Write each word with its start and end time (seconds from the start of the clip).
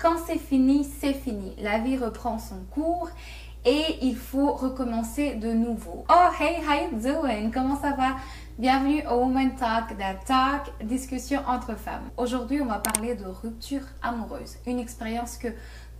quand 0.00 0.16
c'est 0.26 0.38
fini, 0.38 0.88
c'est 1.00 1.12
fini. 1.12 1.54
La 1.60 1.78
vie 1.78 1.98
reprend 1.98 2.38
son 2.38 2.64
cours 2.70 3.10
et 3.66 3.98
il 4.00 4.16
faut 4.16 4.52
recommencer 4.52 5.34
de 5.34 5.52
nouveau. 5.52 6.06
Oh, 6.08 6.42
hey, 6.42 6.56
how 6.66 6.90
you 6.90 6.98
doing? 6.98 7.50
Comment 7.50 7.78
ça 7.78 7.92
va? 7.92 8.16
Bienvenue 8.58 9.02
au 9.06 9.16
Woman 9.16 9.54
Talk, 9.56 9.96
That 9.98 10.24
Talk, 10.24 10.72
discussion 10.82 11.42
entre 11.46 11.76
femmes. 11.76 12.08
Aujourd'hui, 12.16 12.62
on 12.62 12.66
va 12.66 12.78
parler 12.78 13.14
de 13.14 13.26
rupture 13.26 13.82
amoureuse, 14.02 14.56
une 14.66 14.78
expérience 14.78 15.36
que 15.36 15.48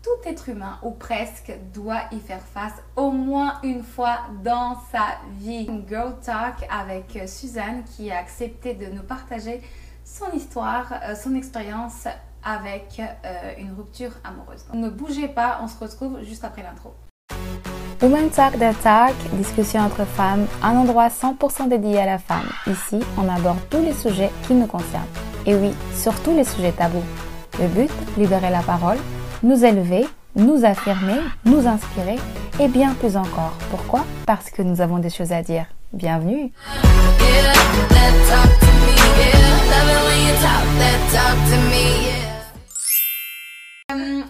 tout 0.02 0.28
être 0.28 0.48
humain 0.48 0.78
ou 0.82 0.92
presque 0.92 1.52
doit 1.74 2.04
y 2.10 2.20
faire 2.20 2.40
face 2.40 2.82
au 2.96 3.10
moins 3.10 3.60
une 3.62 3.82
fois 3.82 4.20
dans 4.42 4.78
sa 4.90 5.18
vie. 5.38 5.68
Girl 5.86 6.14
talk 6.24 6.66
avec 6.70 7.28
Suzanne 7.28 7.84
qui 7.84 8.10
a 8.10 8.16
accepté 8.16 8.72
de 8.72 8.86
nous 8.86 9.02
partager 9.02 9.60
son 10.04 10.32
histoire, 10.32 10.94
euh, 11.04 11.14
son 11.14 11.34
expérience 11.34 12.08
avec 12.44 13.00
euh, 13.00 13.52
une 13.58 13.72
rupture 13.72 14.12
amoureuse. 14.24 14.64
Ne 14.72 14.88
bougez 14.88 15.28
pas, 15.28 15.60
on 15.62 15.68
se 15.68 15.78
retrouve 15.78 16.22
juste 16.22 16.44
après 16.44 16.62
l'intro. 16.62 16.94
Women 18.02 18.30
Talk 18.30 18.54
the 18.54 18.82
Talk, 18.82 19.14
discussion 19.34 19.80
entre 19.80 20.06
femmes, 20.06 20.46
un 20.62 20.74
endroit 20.76 21.08
100% 21.08 21.68
dédié 21.68 22.00
à 22.00 22.06
la 22.06 22.18
femme. 22.18 22.48
Ici, 22.66 22.98
on 23.18 23.28
aborde 23.28 23.58
tous 23.68 23.82
les 23.82 23.92
sujets 23.92 24.30
qui 24.46 24.54
nous 24.54 24.66
concernent. 24.66 25.04
Et 25.44 25.54
oui, 25.54 25.72
surtout 25.94 26.34
les 26.34 26.44
sujets 26.44 26.72
tabous. 26.72 27.04
Le 27.58 27.66
but, 27.68 27.90
libérer 28.16 28.50
la 28.50 28.62
parole, 28.62 28.96
nous 29.42 29.64
élever, 29.64 30.06
nous 30.34 30.64
affirmer, 30.64 31.20
nous 31.44 31.66
inspirer 31.66 32.16
et 32.58 32.68
bien 32.68 32.94
plus 32.94 33.16
encore. 33.16 33.52
Pourquoi? 33.70 34.04
Parce 34.24 34.50
que 34.50 34.62
nous 34.62 34.80
avons 34.80 34.98
des 34.98 35.10
choses 35.10 35.32
à 35.32 35.42
dire. 35.42 35.66
Bienvenue 35.92 36.52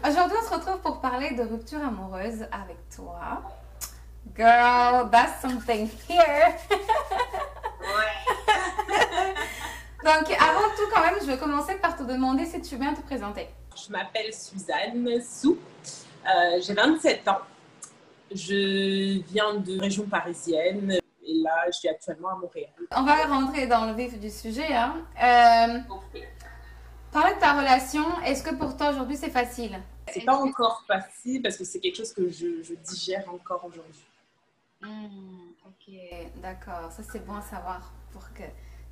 Aujourd'hui, 0.07 0.37
on 0.41 0.49
se 0.49 0.55
retrouve 0.55 0.81
pour 0.81 1.01
parler 1.01 1.33
de 1.33 1.43
rupture 1.43 1.81
amoureuse 1.81 2.47
avec 2.53 2.79
toi. 2.95 3.43
Girl, 4.35 5.11
that's 5.11 5.43
something 5.43 5.91
here. 6.09 6.55
Donc, 10.03 10.31
avant 10.41 10.71
tout, 10.75 10.89
quand 10.95 11.03
même, 11.03 11.17
je 11.21 11.27
vais 11.27 11.37
commencer 11.37 11.75
par 11.75 11.97
te 11.99 12.03
demander 12.03 12.47
si 12.47 12.63
tu 12.63 12.77
veux 12.77 12.81
bien 12.81 12.95
te 12.95 13.03
présenter. 13.03 13.49
Je 13.77 13.93
m'appelle 13.93 14.33
Suzanne 14.33 15.21
Sou. 15.23 15.59
Euh, 16.25 16.61
j'ai 16.63 16.73
27 16.73 17.29
ans. 17.29 17.41
Je 18.33 19.21
viens 19.31 19.55
de 19.55 19.79
région 19.79 20.05
parisienne 20.05 20.93
et 20.93 21.35
là, 21.43 21.67
je 21.67 21.73
suis 21.73 21.89
actuellement 21.89 22.31
à 22.31 22.37
Montréal. 22.37 22.71
On 22.97 23.03
va 23.03 23.27
rentrer 23.27 23.67
dans 23.67 23.85
le 23.85 23.93
vif 23.93 24.19
du 24.19 24.31
sujet. 24.31 24.73
Hein. 24.73 24.95
Euh, 25.23 25.79
Parler 27.13 27.35
de 27.35 27.41
ta 27.41 27.59
relation, 27.59 28.21
est-ce 28.21 28.43
que 28.43 28.55
pour 28.55 28.77
toi 28.77 28.91
aujourd'hui 28.91 29.17
c'est 29.17 29.31
facile? 29.31 29.81
C'est 30.13 30.25
pas 30.25 30.37
encore 30.37 30.85
facile 30.87 31.43
parce 31.43 31.57
que 31.57 31.65
c'est 31.65 31.81
quelque 31.81 31.97
chose 31.97 32.13
que 32.13 32.29
je, 32.31 32.75
digère 32.75 33.25
encore 33.33 33.65
aujourd'hui. 33.65 34.05
Hmm, 34.81 35.51
ok, 35.67 35.95
d'accord. 36.37 36.93
Ça 36.93 37.03
c'est 37.11 37.25
bon 37.27 37.35
à 37.35 37.43
savoir 37.43 37.93
pour 38.13 38.33
que 38.33 38.45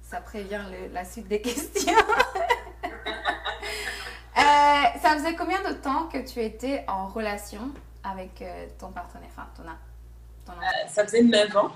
ça 0.03 0.21
prévient 0.21 0.63
la 0.93 1.05
suite 1.05 1.29
des 1.29 1.41
questions. 1.43 1.93
Euh, 4.37 4.99
ça 5.03 5.17
faisait 5.17 5.35
combien 5.35 5.61
de 5.69 5.75
temps 5.75 6.09
que 6.09 6.19
tu 6.19 6.41
étais 6.41 6.85
en 6.87 7.09
relation 7.09 7.73
avec 8.05 8.41
euh, 8.41 8.67
ton 8.79 8.93
partenaire, 8.93 9.29
enfin 9.33 9.49
ton, 9.57 9.65
ton 10.47 10.53
euh, 10.53 10.89
Ça 10.89 11.05
faisait 11.05 11.23
9 11.23 11.57
ans. 11.57 11.73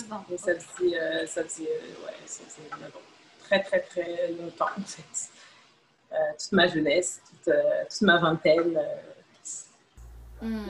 9 0.00 0.12
ans. 0.12 0.24
ça 0.38 0.54
faisait, 0.54 1.26
ça 1.26 1.44
faisait, 1.44 1.64
ouais, 1.64 2.14
ça 2.24 2.42
faisait 2.44 2.70
9 2.70 2.88
ans. 2.88 3.00
Très, 3.44 3.62
très, 3.62 3.80
très 3.80 4.32
longtemps 4.32 4.70
en 4.78 4.82
fait. 4.82 5.30
Toute 6.10 6.52
ma 6.52 6.66
jeunesse, 6.68 7.20
toute, 7.28 7.54
toute 7.90 8.02
ma 8.02 8.18
vingtaine. 8.18 8.78
Hmm. 10.40 10.68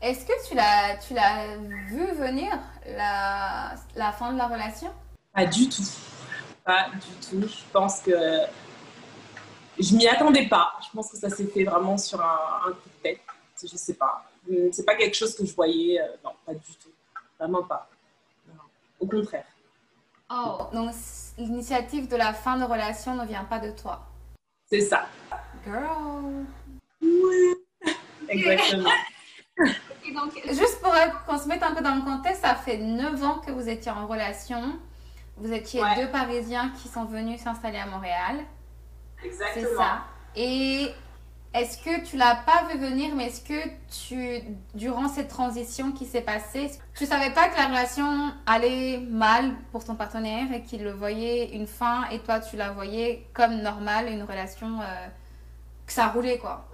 Est-ce 0.00 0.26
que 0.26 0.48
tu 0.48 0.54
l'as, 0.54 0.96
tu 0.96 1.14
l'as 1.14 1.56
vu 1.56 2.06
venir, 2.12 2.58
la, 2.86 3.74
la 3.94 4.12
fin 4.12 4.32
de 4.32 4.38
la 4.38 4.48
relation? 4.48 4.90
Pas 5.32 5.46
du 5.46 5.68
tout. 5.68 5.82
Pas 6.64 6.88
du 6.90 7.26
tout. 7.26 7.48
Je 7.48 7.72
pense 7.72 8.00
que 8.00 8.12
je 9.78 9.96
m'y 9.96 10.06
attendais 10.06 10.48
pas. 10.48 10.72
Je 10.84 10.94
pense 10.94 11.10
que 11.10 11.16
ça 11.16 11.30
s'est 11.30 11.46
fait 11.46 11.64
vraiment 11.64 11.96
sur 11.96 12.20
un, 12.20 12.72
coup 12.72 12.88
de 12.88 13.02
tête. 13.02 13.20
Je 13.60 13.76
sais 13.76 13.94
pas. 13.94 14.24
C'est 14.72 14.84
pas 14.84 14.96
quelque 14.96 15.16
chose 15.16 15.34
que 15.36 15.46
je 15.46 15.54
voyais. 15.54 16.00
Euh, 16.00 16.06
non, 16.24 16.32
pas 16.44 16.54
du 16.54 16.74
tout. 16.82 16.90
Vraiment 17.38 17.62
pas. 17.62 17.88
Au 19.00 19.06
contraire. 19.06 19.44
Oh, 20.30 20.66
donc 20.72 20.92
l'initiative 21.38 22.08
de 22.08 22.16
la 22.16 22.32
fin 22.32 22.58
de 22.58 22.64
relation 22.64 23.14
ne 23.14 23.26
vient 23.26 23.44
pas 23.44 23.58
de 23.58 23.70
toi. 23.70 24.00
C'est 24.72 24.80
ça. 24.80 25.06
Girl. 25.66 26.46
Oui. 27.02 27.54
Exactement. 28.30 28.88
Et 30.02 30.14
donc, 30.14 30.32
juste 30.46 30.80
pour 30.80 30.94
qu'on 31.26 31.38
se 31.38 31.46
mette 31.46 31.62
un 31.62 31.74
peu 31.74 31.82
dans 31.82 31.94
le 31.94 32.00
contexte, 32.00 32.40
ça 32.40 32.54
fait 32.54 32.78
9 32.78 33.22
ans 33.22 33.42
que 33.46 33.52
vous 33.52 33.68
étiez 33.68 33.92
en 33.92 34.06
relation. 34.06 34.80
Vous 35.36 35.52
étiez 35.52 35.82
deux 35.96 36.08
Parisiens 36.08 36.72
qui 36.80 36.88
sont 36.88 37.04
venus 37.04 37.42
s'installer 37.42 37.76
à 37.76 37.84
Montréal. 37.84 38.46
Exactement. 39.22 39.66
C'est 39.68 39.74
ça. 39.74 40.04
Et 40.36 40.88
est-ce 41.54 41.76
que 41.78 42.04
tu 42.04 42.16
l'as 42.16 42.36
pas 42.46 42.64
vu 42.70 42.78
venir, 42.78 43.14
mais 43.14 43.26
est-ce 43.26 43.42
que 43.42 43.68
tu, 44.08 44.42
durant 44.74 45.08
cette 45.08 45.28
transition 45.28 45.92
qui 45.92 46.06
s'est 46.06 46.22
passée, 46.22 46.70
tu 46.96 47.04
savais 47.04 47.30
pas 47.32 47.48
que 47.48 47.56
la 47.56 47.66
relation 47.66 48.32
allait 48.46 48.98
mal 48.98 49.54
pour 49.70 49.84
ton 49.84 49.94
partenaire 49.94 50.50
et 50.52 50.62
qu'il 50.62 50.82
le 50.82 50.92
voyait 50.92 51.54
une 51.54 51.66
fin 51.66 52.08
et 52.10 52.20
toi 52.20 52.40
tu 52.40 52.56
la 52.56 52.72
voyais 52.72 53.26
comme 53.34 53.60
normale, 53.60 54.08
une 54.08 54.22
relation 54.22 54.80
euh, 54.80 55.06
que 55.86 55.92
ça 55.92 56.08
roulait 56.08 56.38
quoi? 56.38 56.66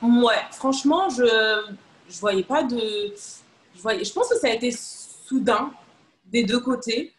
Ouais, 0.00 0.42
franchement, 0.52 1.08
je 1.08 1.74
je 2.08 2.20
voyais 2.20 2.44
pas 2.44 2.62
de 2.62 3.12
je 3.74 3.82
voyais 3.82 4.04
je 4.04 4.12
pense 4.12 4.28
que 4.28 4.36
ça 4.36 4.46
a 4.46 4.50
été 4.50 4.70
soudain 4.70 5.72
des 6.26 6.44
deux 6.44 6.60
côtés. 6.60 7.12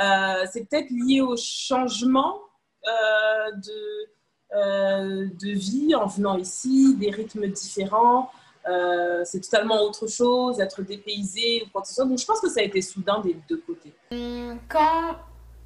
Euh, 0.00 0.44
c'est 0.52 0.68
peut-être 0.68 0.90
lié 0.90 1.22
au 1.22 1.36
changement 1.36 2.40
euh, 2.86 3.52
de 3.56 4.10
de 4.52 5.52
vie 5.52 5.94
en 5.94 6.06
venant 6.06 6.36
ici, 6.36 6.96
des 6.96 7.10
rythmes 7.10 7.46
différents. 7.48 8.30
Euh, 8.68 9.22
c'est 9.24 9.40
totalement 9.40 9.80
autre 9.82 10.06
chose, 10.06 10.60
être 10.60 10.82
dépaysé 10.82 11.62
ou 11.64 11.70
quoi 11.70 11.82
que 11.82 11.88
ce 11.88 11.94
soit. 11.94 12.04
Donc 12.04 12.18
je 12.18 12.26
pense 12.26 12.40
que 12.40 12.48
ça 12.48 12.60
a 12.60 12.62
été 12.64 12.82
soudain 12.82 13.20
des 13.20 13.34
deux 13.48 13.62
côtés. 13.66 13.92
Hum, 14.10 14.58
quand 14.68 15.16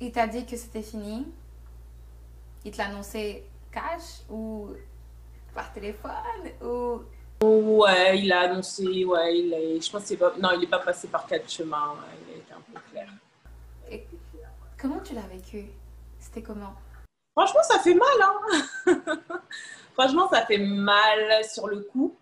il 0.01 0.13
t'a 0.13 0.27
dit 0.27 0.47
que 0.47 0.57
c'était 0.57 0.83
fini, 0.83 1.27
il 2.65 2.71
te 2.71 2.79
l'a 2.79 2.87
annoncé 2.87 3.45
cash 3.73 4.23
ou 4.31 4.69
par 5.55 5.73
téléphone 5.73 6.13
ou... 6.63 7.01
Ouais, 7.45 8.21
il 8.21 8.33
a 8.33 8.43
annoncé, 8.43 9.05
ouais, 9.05 9.39
il 9.39 9.53
est, 9.53 9.81
je 9.81 9.91
pense 9.91 10.05
qu'il 10.05 10.17
pas, 10.17 10.33
non, 10.41 10.51
il 10.55 10.61
n'est 10.61 10.69
pas 10.69 10.79
passé 10.79 11.09
par 11.09 11.27
quatre 11.27 11.51
chemins, 11.51 11.95
il 12.29 12.35
a 12.35 12.37
été 12.37 12.53
un 12.53 12.61
peu 12.73 12.81
clair. 12.93 13.09
Et 13.91 14.07
comment 14.81 15.01
tu 15.01 15.15
l'as 15.15 15.23
vécu? 15.23 15.67
C'était 16.21 16.43
comment? 16.43 16.75
Franchement, 17.33 17.63
ça 17.63 17.79
fait 17.79 17.95
mal. 17.95 18.09
Hein 18.21 19.03
Franchement, 19.95 20.29
ça 20.31 20.45
fait 20.47 20.59
mal 20.59 21.45
sur 21.45 21.69
le 21.69 21.81
coup. 21.81 22.17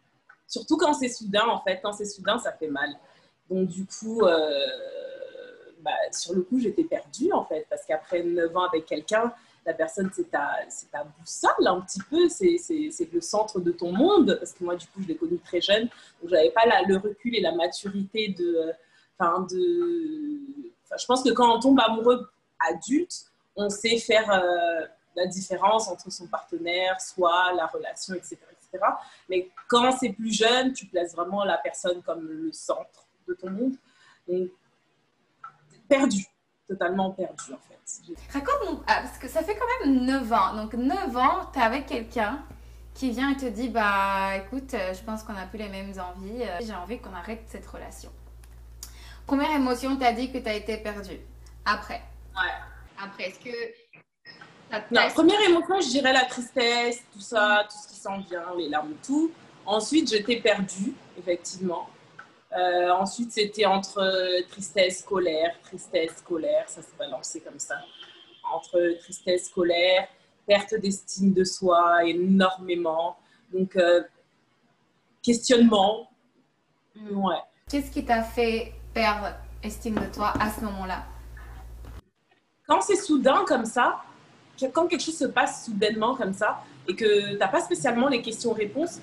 Surtout 0.46 0.76
quand 0.76 0.94
c'est 0.94 1.08
soudain, 1.08 1.46
en 1.48 1.60
fait. 1.62 1.80
Quand 1.82 1.92
c'est 1.92 2.04
soudain, 2.04 2.38
ça 2.38 2.52
fait 2.52 2.68
mal. 2.68 2.90
Donc, 3.48 3.68
du 3.68 3.86
coup, 3.86 4.22
euh, 4.22 4.50
bah, 5.80 5.90
sur 6.12 6.34
le 6.34 6.42
coup, 6.42 6.58
j'étais 6.58 6.84
perdue, 6.84 7.32
en 7.32 7.44
fait. 7.44 7.66
Parce 7.68 7.84
qu'après 7.86 8.22
9 8.22 8.56
ans 8.56 8.64
avec 8.64 8.86
quelqu'un, 8.86 9.32
la 9.66 9.74
personne, 9.74 10.10
c'est 10.14 10.30
ta, 10.30 10.58
ta 10.90 11.04
boussole, 11.04 11.66
un 11.66 11.80
petit 11.80 12.00
peu. 12.08 12.28
C'est 12.28 13.12
le 13.12 13.20
centre 13.20 13.60
de 13.60 13.72
ton 13.72 13.92
monde. 13.92 14.36
Parce 14.38 14.52
que 14.52 14.64
moi, 14.64 14.76
du 14.76 14.86
coup, 14.86 15.02
je 15.02 15.08
l'ai 15.08 15.16
connu 15.16 15.38
très 15.38 15.60
jeune. 15.60 15.88
Donc, 16.20 16.30
j'avais 16.30 16.50
pas 16.50 16.62
le 16.86 16.96
recul 16.96 17.36
et 17.36 17.40
la 17.40 17.52
maturité 17.52 18.28
de... 18.28 18.72
Enfin, 19.18 19.46
de... 19.50 20.40
je 20.98 21.06
pense 21.06 21.22
que 21.22 21.30
quand 21.30 21.56
on 21.56 21.60
tombe 21.60 21.80
amoureux 21.80 22.28
adulte, 22.68 23.24
on 23.56 23.70
sait 23.70 23.98
faire... 23.98 24.30
Euh, 24.32 24.86
la 25.16 25.26
différence 25.26 25.88
entre 25.88 26.10
son 26.10 26.26
partenaire, 26.26 27.00
soit 27.00 27.52
la 27.54 27.66
relation, 27.66 28.14
etc. 28.14 28.38
etc. 28.52 28.84
Mais 29.28 29.50
quand 29.68 29.92
c'est 29.92 30.10
plus 30.10 30.36
jeune, 30.36 30.72
tu 30.72 30.86
places 30.86 31.14
vraiment 31.14 31.44
la 31.44 31.58
personne 31.58 32.02
comme 32.02 32.26
le 32.26 32.52
centre 32.52 33.06
de 33.26 33.34
ton 33.34 33.50
monde. 33.50 33.74
Donc, 34.28 34.48
perdu, 35.88 36.24
totalement 36.68 37.10
perdu 37.10 37.52
en 37.52 37.58
fait. 37.58 37.76
Raconte-nous, 38.32 38.82
ah, 38.86 39.02
parce 39.02 39.18
que 39.18 39.28
ça 39.28 39.42
fait 39.42 39.56
quand 39.56 39.86
même 39.86 40.04
9 40.04 40.32
ans. 40.32 40.54
Donc 40.54 40.74
9 40.74 41.16
ans, 41.16 41.50
tu 41.52 41.58
es 41.58 41.62
avec 41.62 41.86
quelqu'un 41.86 42.40
qui 42.94 43.10
vient 43.10 43.30
et 43.30 43.36
te 43.36 43.46
dit, 43.46 43.68
bah 43.68 44.36
écoute, 44.36 44.74
euh, 44.74 44.94
je 44.94 45.02
pense 45.02 45.22
qu'on 45.22 45.32
n'a 45.32 45.46
plus 45.46 45.58
les 45.58 45.68
mêmes 45.68 45.92
envies, 45.98 46.42
euh, 46.42 46.58
j'ai 46.60 46.74
envie 46.74 46.98
qu'on 46.98 47.14
arrête 47.14 47.42
cette 47.46 47.66
relation. 47.66 48.10
Première 49.26 49.52
émotion, 49.52 49.96
tu 49.96 50.04
as 50.04 50.12
dit 50.12 50.32
que 50.32 50.38
tu 50.38 50.48
as 50.48 50.54
été 50.54 50.76
perdu. 50.78 51.18
Après? 51.64 52.02
Ouais. 52.34 52.52
Après, 53.02 53.28
est-ce 53.28 53.38
que 53.38 53.50
non, 54.90 55.00
première 55.14 55.40
émotion, 55.40 55.80
je 55.80 55.88
dirais 55.88 56.12
la 56.12 56.24
tristesse, 56.24 57.02
tout 57.12 57.20
ça, 57.20 57.66
tout 57.68 57.76
ce 57.76 57.88
qui 57.88 57.98
s'en 57.98 58.18
vient, 58.20 58.44
les 58.56 58.68
larmes, 58.68 58.94
tout. 59.04 59.30
Ensuite, 59.66 60.10
j'étais 60.10 60.36
perdue, 60.36 60.94
effectivement. 61.18 61.88
Euh, 62.52 62.90
ensuite, 62.90 63.32
c'était 63.32 63.66
entre 63.66 64.42
tristesse, 64.48 65.02
colère, 65.02 65.54
tristesse, 65.62 66.22
colère, 66.26 66.68
ça 66.68 66.82
s'est 66.82 66.96
balancé 66.98 67.40
comme 67.40 67.58
ça. 67.58 67.76
Entre 68.52 68.98
tristesse, 69.00 69.48
colère, 69.48 70.08
perte 70.46 70.74
d'estime 70.74 71.32
de 71.32 71.44
soi 71.44 72.04
énormément, 72.04 73.16
Donc, 73.52 73.76
euh, 73.76 74.02
questionnement. 75.22 76.10
Mm. 76.94 77.24
Ouais. 77.24 77.42
Qu'est-ce 77.68 77.90
qui 77.90 78.04
t'a 78.04 78.22
fait 78.22 78.72
perdre 78.92 79.28
estime 79.62 79.94
de 79.94 80.12
toi 80.12 80.32
à 80.40 80.50
ce 80.50 80.60
moment-là? 80.62 81.04
Quand 82.66 82.80
c'est 82.80 82.96
soudain 82.96 83.44
comme 83.46 83.64
ça, 83.64 84.02
quand 84.66 84.86
quelque 84.86 85.02
chose 85.02 85.16
se 85.16 85.24
passe 85.26 85.66
soudainement 85.66 86.14
comme 86.14 86.32
ça, 86.32 86.62
et 86.88 86.96
que 86.96 87.32
tu 87.32 87.38
n'as 87.38 87.48
pas 87.48 87.60
spécialement 87.60 88.08
les 88.08 88.22
questions-réponses, 88.22 89.00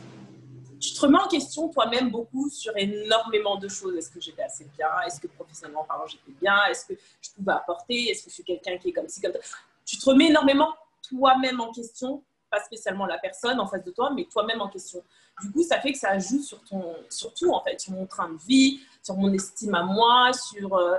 tu 0.79 0.93
te 0.93 0.99
remets 1.01 1.17
en 1.17 1.27
question 1.27 1.69
toi-même 1.69 2.11
beaucoup 2.11 2.49
sur 2.49 2.75
énormément 2.77 3.57
de 3.57 3.67
choses. 3.67 3.95
Est-ce 3.95 4.11
que 4.11 4.21
j'étais 4.21 4.43
assez 4.43 4.65
bien? 4.77 4.87
Est-ce 5.05 5.19
que 5.19 5.27
professionnellement 5.27 5.83
parlant, 5.83 6.05
j'étais 6.05 6.31
bien? 6.39 6.65
Est-ce 6.69 6.85
que 6.85 6.93
je 7.21 7.29
pouvais 7.31 7.53
apporter? 7.53 8.09
Est-ce 8.09 8.23
que 8.23 8.29
je 8.29 8.35
suis 8.35 8.43
quelqu'un 8.43 8.77
qui 8.77 8.89
est 8.89 8.93
comme 8.93 9.07
ci, 9.07 9.21
comme 9.21 9.33
ça? 9.33 9.39
Tu 9.85 9.97
te 9.97 10.05
remets 10.05 10.27
énormément 10.27 10.73
toi-même 11.09 11.61
en 11.61 11.71
question, 11.71 12.23
pas 12.49 12.63
spécialement 12.63 13.05
la 13.05 13.17
personne 13.17 13.59
en 13.59 13.67
face 13.67 13.83
de 13.83 13.91
toi, 13.91 14.11
mais 14.13 14.25
toi-même 14.25 14.61
en 14.61 14.67
question. 14.67 15.01
Du 15.41 15.51
coup, 15.51 15.63
ça 15.63 15.79
fait 15.79 15.93
que 15.93 15.97
ça 15.97 16.17
joue 16.19 16.41
sur, 16.41 16.61
ton, 16.63 16.95
sur 17.09 17.33
tout, 17.33 17.51
en 17.51 17.63
fait, 17.63 17.79
sur 17.79 17.93
mon 17.93 18.05
train 18.05 18.29
de 18.29 18.37
vie, 18.37 18.81
sur 19.01 19.15
mon 19.15 19.31
estime 19.33 19.75
à 19.75 19.83
moi, 19.83 20.31
sur, 20.33 20.75
euh, 20.75 20.97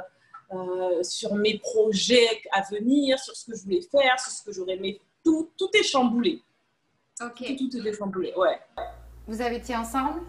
euh, 0.53 1.03
sur 1.03 1.35
mes 1.35 1.59
projets 1.59 2.43
à 2.53 2.63
venir, 2.63 3.19
sur 3.19 3.35
ce 3.37 3.51
que 3.51 3.57
je 3.57 3.65
voulais 3.65 3.83
faire, 3.83 4.19
sur 4.19 4.33
ce 4.33 4.43
que 4.43 4.53
j'aurais 4.53 4.75
aimé. 4.77 5.01
Tout, 5.25 5.51
tout 5.59 5.69
est 5.75 5.83
chamboulé. 5.83 6.43
Ok. 7.21 7.57
Tout, 7.59 7.69
tout 7.69 7.87
est 7.87 7.93
chamboulé, 7.93 8.33
ouais. 8.37 8.59
Vous 9.27 9.41
avez 9.41 9.57
été 9.57 9.77
ensemble? 9.77 10.21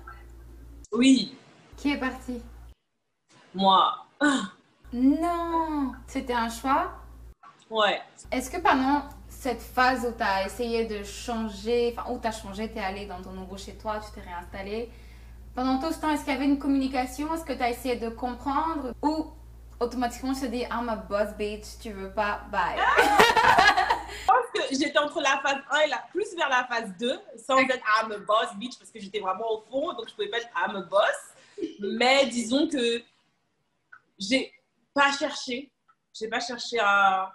Oui, 0.92 1.36
Qui 1.78 1.92
est 1.92 1.98
parti? 2.00 2.42
Moi, 3.54 3.94
Non 4.92 5.94
C'était 6.08 6.34
un 6.34 6.50
choix? 6.50 6.92
Ouais. 7.70 8.02
Est-ce 8.32 8.50
que 8.50 8.58
pendant 8.58 9.04
cette 9.30 9.62
phase 9.62 10.06
où 10.06 10.12
tu 10.18 10.24
as 10.24 10.46
essayé 10.48 10.86
de 10.86 11.04
changer, 11.04 11.96
enfin 11.96 12.12
où 12.12 12.20
tu 12.20 12.28
as 12.28 12.32
changé, 12.32 12.70
tu 12.72 12.78
es 12.78 12.82
allé 12.82 13.06
dans 13.06 13.22
ton 13.22 13.32
nouveau 13.32 13.56
chez 13.58 13.76
toi, 13.76 14.00
tu 14.00 14.12
t'es 14.12 14.28
réinstallé, 14.28 14.90
pendant 15.56 15.80
tout 15.80 15.94
ce 15.94 16.00
temps, 16.00 16.10
est-ce 16.10 16.24
qu'il 16.24 16.34
y 16.34 16.36
avait 16.36 16.46
une 16.46 16.58
communication? 16.60 17.34
Est-ce 17.34 17.46
que 17.46 17.54
tu 17.54 17.62
as 17.62 17.70
essayé 17.70 17.96
de 17.96 18.10
comprendre? 18.10 18.94
Ou 19.04 19.28
automatiquement 19.80 20.34
tu 20.34 20.42
te 20.42 20.46
dis 20.48 20.64
I'm 20.64 20.90
a 20.90 20.96
boss 20.96 21.36
bitch, 21.38 21.80
tu 21.82 21.92
veux 21.92 22.12
pas, 22.12 22.42
bye 22.52 22.78
que 24.54 24.62
j'étais 24.72 24.98
entre 24.98 25.22
la 25.22 25.40
phase 25.42 25.62
1 25.72 25.80
et 25.82 25.88
la, 25.88 26.04
plus 26.12 26.36
vers 26.36 26.50
la 26.50 26.66
phase 26.66 26.94
2, 27.00 27.20
sans 27.38 27.58
être 27.60 27.84
I'm 28.02 28.12
a 28.12 28.18
boss 28.20 28.56
bitch, 28.56 28.78
parce 28.78 28.92
que 28.92 29.00
j'étais 29.00 29.20
vraiment 29.20 29.52
au 29.52 29.62
fond, 29.62 29.94
donc 29.94 30.10
je 30.10 30.14
pouvais 30.14 30.30
pas 30.30 30.38
être 30.38 30.50
I'm 30.56 30.76
a 30.76 30.82
boss. 30.82 31.34
Mais 31.80 32.26
disons 32.28 32.68
que 32.68 33.02
j'ai 34.18 34.54
pas 34.94 35.12
cherché, 35.12 35.72
j'ai 36.14 36.28
pas 36.28 36.40
cherché 36.40 36.80
à, 36.80 37.32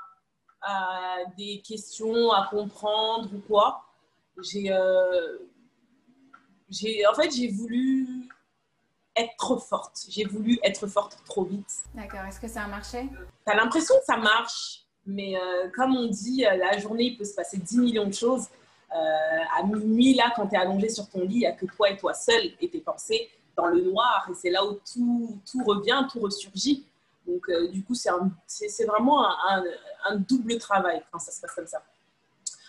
à 0.62 1.16
des 1.36 1.62
questions 1.66 2.32
à 2.32 2.46
comprendre 2.48 3.28
ou 3.34 3.40
quoi. 3.40 3.84
J'ai, 4.42 4.70
euh, 4.70 5.38
j'ai, 6.68 7.06
en 7.06 7.14
fait, 7.14 7.30
j'ai 7.30 7.48
voulu 7.48 8.23
être 9.16 9.36
trop 9.36 9.58
forte. 9.58 10.06
J'ai 10.08 10.24
voulu 10.24 10.58
être 10.62 10.86
forte 10.86 11.18
trop 11.24 11.44
vite. 11.44 11.84
D'accord, 11.94 12.20
est-ce 12.28 12.40
que 12.40 12.48
ça 12.48 12.62
a 12.62 12.66
marché? 12.68 13.08
T'as 13.44 13.54
l'impression 13.54 13.94
que 13.98 14.04
ça 14.04 14.16
marche, 14.16 14.80
mais 15.06 15.36
euh, 15.36 15.68
comme 15.74 15.96
on 15.96 16.06
dit, 16.06 16.44
euh, 16.46 16.56
la 16.56 16.78
journée, 16.78 17.04
il 17.04 17.16
peut 17.16 17.24
se 17.24 17.34
passer 17.34 17.58
10 17.58 17.78
millions 17.78 18.06
de 18.06 18.14
choses. 18.14 18.46
Euh, 18.94 19.58
à 19.58 19.62
minuit, 19.64 20.14
là, 20.14 20.32
quand 20.36 20.46
tu 20.48 20.54
es 20.54 20.58
allongé 20.58 20.88
sur 20.88 21.08
ton 21.08 21.20
lit, 21.20 21.34
il 21.34 21.38
n'y 21.38 21.46
a 21.46 21.52
que 21.52 21.66
toi 21.66 21.90
et 21.90 21.96
toi 21.96 22.14
seul 22.14 22.42
et 22.60 22.68
tes 22.68 22.80
pensées 22.80 23.28
dans 23.56 23.66
le 23.66 23.80
noir. 23.82 24.26
Et 24.30 24.34
c'est 24.34 24.50
là 24.50 24.64
où 24.64 24.78
tout, 24.92 25.40
tout 25.50 25.64
revient, 25.64 26.06
tout 26.12 26.20
ressurgit. 26.20 26.84
Donc, 27.26 27.48
euh, 27.48 27.68
du 27.68 27.82
coup, 27.84 27.94
c'est 27.94 28.84
vraiment 28.84 29.26
un, 29.26 29.36
un- 29.48 29.64
un 30.10 30.16
double 30.16 30.58
travail 30.58 31.02
quand 31.10 31.18
ça 31.18 31.32
se 31.32 31.40
passe 31.40 31.54
comme 31.54 31.66
ça. 31.66 31.82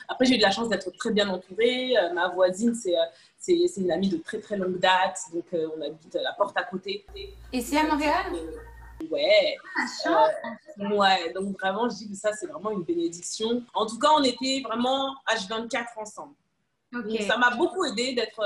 Après, 0.08 0.26
j'ai 0.26 0.36
eu 0.36 0.38
de 0.38 0.44
la 0.44 0.52
chance 0.52 0.70
d'être 0.70 0.90
très 0.98 1.12
bien 1.12 1.28
entourée. 1.30 1.98
Euh, 1.98 2.14
ma 2.14 2.28
voisine, 2.30 2.74
c'est 2.76 2.98
euh, 2.98 3.02
c'est- 3.38 3.68
c'est 3.68 3.82
une 3.82 3.92
amie 3.92 4.10
de 4.10 4.18
très 4.18 4.40
très 4.40 4.58
longue 4.58 4.80
date. 4.80 5.20
Donc, 5.34 5.46
euh, 5.54 5.68
on 5.78 5.82
habite 5.82 6.14
la 6.16 6.34
porte 6.34 6.58
à 6.58 6.64
côté. 6.64 7.06
Ici 7.54 7.78
à 7.78 7.84
Montréal? 7.84 8.26
Euh, 8.34 9.08
ouais. 9.12 9.58
Euh, 10.80 10.90
ouais, 10.98 11.32
donc 11.34 11.60
vraiment, 11.60 11.88
je 11.90 11.96
dis 11.96 12.10
que 12.10 12.16
ça, 12.16 12.32
c'est 12.34 12.48
vraiment 12.48 12.72
une 12.72 12.84
bénédiction. 12.84 13.64
En 13.74 13.86
tout 13.86 14.00
cas, 14.00 14.10
on 14.18 14.24
était 14.24 14.62
vraiment 14.64 15.16
H24 15.28 15.86
ensemble. 15.98 16.34
Donc, 16.92 17.06
ça 17.28 17.38
m'a 17.38 17.52
beaucoup 17.56 17.84
aidé 17.86 18.14
d'être 18.14 18.42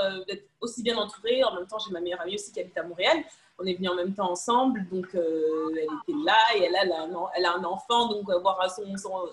aussi 0.60 0.82
bien 0.82 0.96
entourée. 0.96 1.44
En 1.44 1.54
même 1.54 1.66
temps, 1.66 1.78
j'ai 1.78 1.92
ma 1.92 2.00
meilleure 2.00 2.20
amie 2.20 2.34
aussi 2.34 2.50
qui 2.52 2.60
habite 2.60 2.76
à 2.76 2.82
Montréal. 2.82 3.18
On 3.62 3.66
est 3.66 3.74
venus 3.74 3.90
en 3.90 3.94
même 3.94 4.14
temps 4.14 4.30
ensemble, 4.30 4.86
donc 4.90 5.14
euh, 5.14 5.68
elle 5.72 5.84
était 5.84 6.24
là 6.24 6.38
et 6.56 6.62
elle, 6.62 6.74
a, 6.76 7.52
un, 7.52 7.64
enfant. 7.64 8.08
Donc, 8.08 8.28
euh, 8.30 8.38
voir 8.38 8.58
son, 8.70 8.84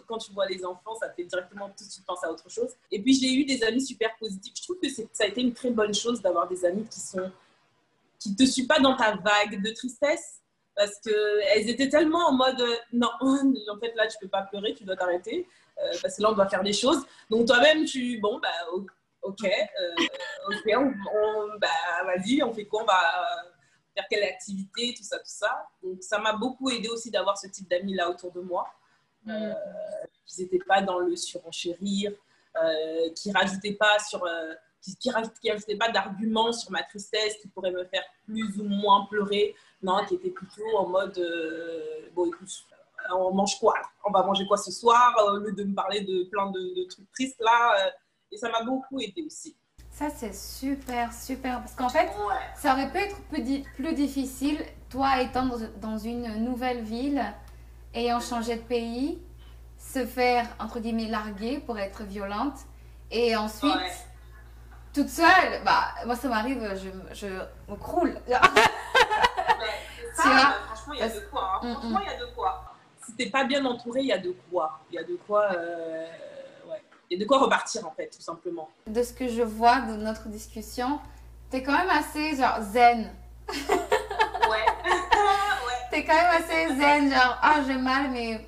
quand 0.05 0.17
tu 0.17 0.33
vois 0.33 0.45
les 0.47 0.65
enfants, 0.65 0.95
ça 0.99 1.09
fait 1.11 1.23
directement 1.23 1.69
tout 1.69 1.85
de 1.85 1.89
suite 1.89 2.05
penser 2.05 2.25
à 2.25 2.31
autre 2.31 2.49
chose. 2.49 2.71
Et 2.91 3.01
puis, 3.01 3.13
j'ai 3.13 3.33
eu 3.33 3.45
des 3.45 3.63
amis 3.63 3.85
super 3.85 4.15
positifs. 4.17 4.53
Je 4.57 4.63
trouve 4.63 4.79
que 4.79 4.89
ça 4.89 5.23
a 5.23 5.27
été 5.27 5.41
une 5.41 5.53
très 5.53 5.69
bonne 5.69 5.93
chose 5.93 6.21
d'avoir 6.21 6.47
des 6.47 6.65
amis 6.65 6.85
qui 6.89 6.99
sont 6.99 7.31
qui 8.19 8.35
te 8.35 8.43
suivent 8.43 8.67
pas 8.67 8.79
dans 8.79 8.95
ta 8.95 9.15
vague 9.15 9.61
de 9.63 9.69
tristesse 9.71 10.41
parce 10.75 10.99
qu'elles 10.99 11.69
étaient 11.69 11.87
tellement 11.87 12.29
en 12.29 12.33
mode 12.33 12.59
euh, 12.59 12.75
non, 12.91 13.09
en 13.21 13.79
fait 13.79 13.93
là 13.95 14.07
tu 14.07 14.17
peux 14.19 14.27
pas 14.27 14.41
pleurer, 14.41 14.73
tu 14.73 14.83
dois 14.83 14.95
t'arrêter 14.95 15.47
parce 16.01 16.17
que 16.17 16.23
là 16.23 16.31
on 16.31 16.33
doit 16.33 16.49
faire 16.49 16.63
des 16.63 16.73
choses. 16.73 17.05
Donc 17.29 17.45
toi-même 17.45 17.85
tu, 17.85 18.19
bon 18.19 18.39
bah 18.39 18.49
ok, 18.71 19.47
ok, 20.47 20.71
on, 20.75 20.93
on- 21.13 21.59
bah 21.59 21.67
vas-y, 22.05 22.41
on 22.41 22.53
fait 22.53 22.65
quoi, 22.65 22.81
on 22.81 22.85
va 22.85 23.01
faire 23.97 24.07
quelle 24.09 24.23
activité, 24.23 24.93
tout 24.95 25.03
ça, 25.03 25.17
tout 25.17 25.23
ça. 25.25 25.67
Donc 25.83 26.03
ça 26.03 26.19
m'a 26.19 26.33
beaucoup 26.33 26.69
aidé 26.69 26.87
aussi 26.89 27.09
d'avoir 27.09 27.37
ce 27.37 27.47
type 27.47 27.67
d'amis 27.69 27.95
là 27.95 28.09
autour 28.09 28.31
de 28.31 28.41
moi. 28.41 28.67
Euh, 29.27 29.53
qui 30.25 30.41
n'étaient 30.41 30.59
pas 30.65 30.81
dans 30.81 30.99
le 30.99 31.15
surenchérir, 31.17 32.13
euh, 32.61 33.09
qui 33.13 33.31
rajoutaient 33.31 33.73
pas 33.73 33.97
sur 34.07 34.23
euh, 34.23 34.53
qui, 34.81 34.95
qui, 34.95 35.09
rajoute- 35.09 35.37
qui 35.41 35.51
rajoutaient 35.51 35.75
pas 35.75 35.89
d'arguments 35.89 36.53
sur 36.53 36.71
ma 36.71 36.83
tristesse 36.83 37.35
qui 37.41 37.47
pourraient 37.49 37.71
me 37.71 37.83
faire 37.85 38.03
plus 38.25 38.57
ou 38.59 38.63
moins 38.63 39.05
pleurer. 39.09 39.53
Non, 39.81 40.05
qui 40.05 40.15
étaient 40.15 40.29
plutôt 40.29 40.77
en 40.77 40.87
mode 40.87 41.19
bon 42.13 42.27
écoute, 42.27 42.49
on 43.15 43.33
mange 43.33 43.59
quoi 43.59 43.75
On 44.05 44.11
va 44.11 44.23
manger 44.23 44.45
quoi 44.47 44.57
ce 44.57 44.71
soir? 44.71 45.13
Au 45.25 45.37
lieu 45.37 45.51
de 45.51 45.63
me 45.63 45.75
parler 45.75 46.01
de 46.01 46.23
plein 46.25 46.49
de, 46.51 46.59
de 46.75 46.83
trucs 46.85 47.11
tristes 47.11 47.39
là. 47.41 47.91
et 48.31 48.37
ça 48.37 48.49
m'a 48.49 48.63
beaucoup 48.63 48.99
aidé 49.01 49.23
aussi. 49.23 49.55
Ça, 49.97 50.09
c'est 50.15 50.35
super, 50.35 51.11
super. 51.11 51.59
Parce 51.59 51.73
qu'en 51.73 51.89
fait, 51.89 52.07
ça 52.55 52.73
aurait 52.73 52.89
pu 52.91 52.97
être 52.99 53.19
plus, 53.29 53.41
di- 53.41 53.65
plus 53.75 53.93
difficile, 53.93 54.63
toi 54.89 55.21
étant 55.21 55.45
dans, 55.47 55.57
dans 55.77 55.97
une 55.97 56.43
nouvelle 56.45 56.81
ville, 56.83 57.23
ayant 57.95 58.19
changé 58.19 58.57
de 58.57 58.61
pays, 58.61 59.19
se 59.79 60.05
faire, 60.05 60.45
entre 60.59 60.79
guillemets, 60.79 61.07
larguer 61.07 61.59
pour 61.59 61.79
être 61.79 62.03
violente. 62.03 62.59
Et 63.09 63.35
ensuite, 63.35 63.73
Ouais. 63.75 63.91
toute 64.93 65.09
seule, 65.09 65.63
bah, 65.65 65.85
moi 66.05 66.15
ça 66.15 66.27
m'arrive, 66.27 66.61
je, 66.75 66.89
je 67.15 67.27
me 67.71 67.75
croule. 67.77 68.19
Ça, 68.27 70.23
Tu 70.23 70.29
vois? 70.29 70.37
franchement, 70.65 70.93
il 70.93 70.99
y 70.99 71.03
a 71.03 71.09
de 71.09 71.19
quoi. 71.31 71.59
hein. 71.63 71.67
Mm, 71.67 71.73
Franchement, 71.73 71.99
il 72.03 72.07
y 72.11 72.13
a 72.15 72.19
de 72.19 72.31
quoi. 72.35 72.73
Si 73.05 73.13
t'es 73.13 73.29
pas 73.29 73.43
bien 73.45 73.63
entouré, 73.65 74.01
il 74.01 74.07
y 74.07 74.11
a 74.13 74.17
de 74.17 74.35
quoi. 74.51 74.79
Il 74.91 74.95
y 74.95 74.97
a 74.99 75.03
de 75.03 75.15
quoi. 75.27 75.51
euh. 75.53 76.07
Il 77.09 77.17
y 77.17 77.21
a 77.21 77.23
de 77.23 77.27
quoi 77.27 77.39
repartir 77.39 77.85
en 77.87 77.91
fait, 77.91 78.09
tout 78.09 78.21
simplement. 78.21 78.69
De 78.85 79.01
ce 79.03 79.13
que 79.13 79.27
je 79.27 79.41
vois 79.41 79.81
de 79.81 79.93
notre 79.95 80.27
discussion, 80.27 80.99
t'es 81.49 81.63
quand 81.63 81.77
même 81.77 81.89
assez 81.89 82.35
genre 82.35 82.61
zen. 82.61 83.13
Ouais. 84.49 84.65
ouais. 84.85 85.81
T'es 85.91 86.05
quand 86.05 86.13
même 86.15 86.41
assez 86.41 86.67
zen, 86.75 87.11
genre, 87.13 87.37
ah 87.41 87.61
j'ai 87.67 87.75
mal, 87.77 88.09
mais 88.11 88.45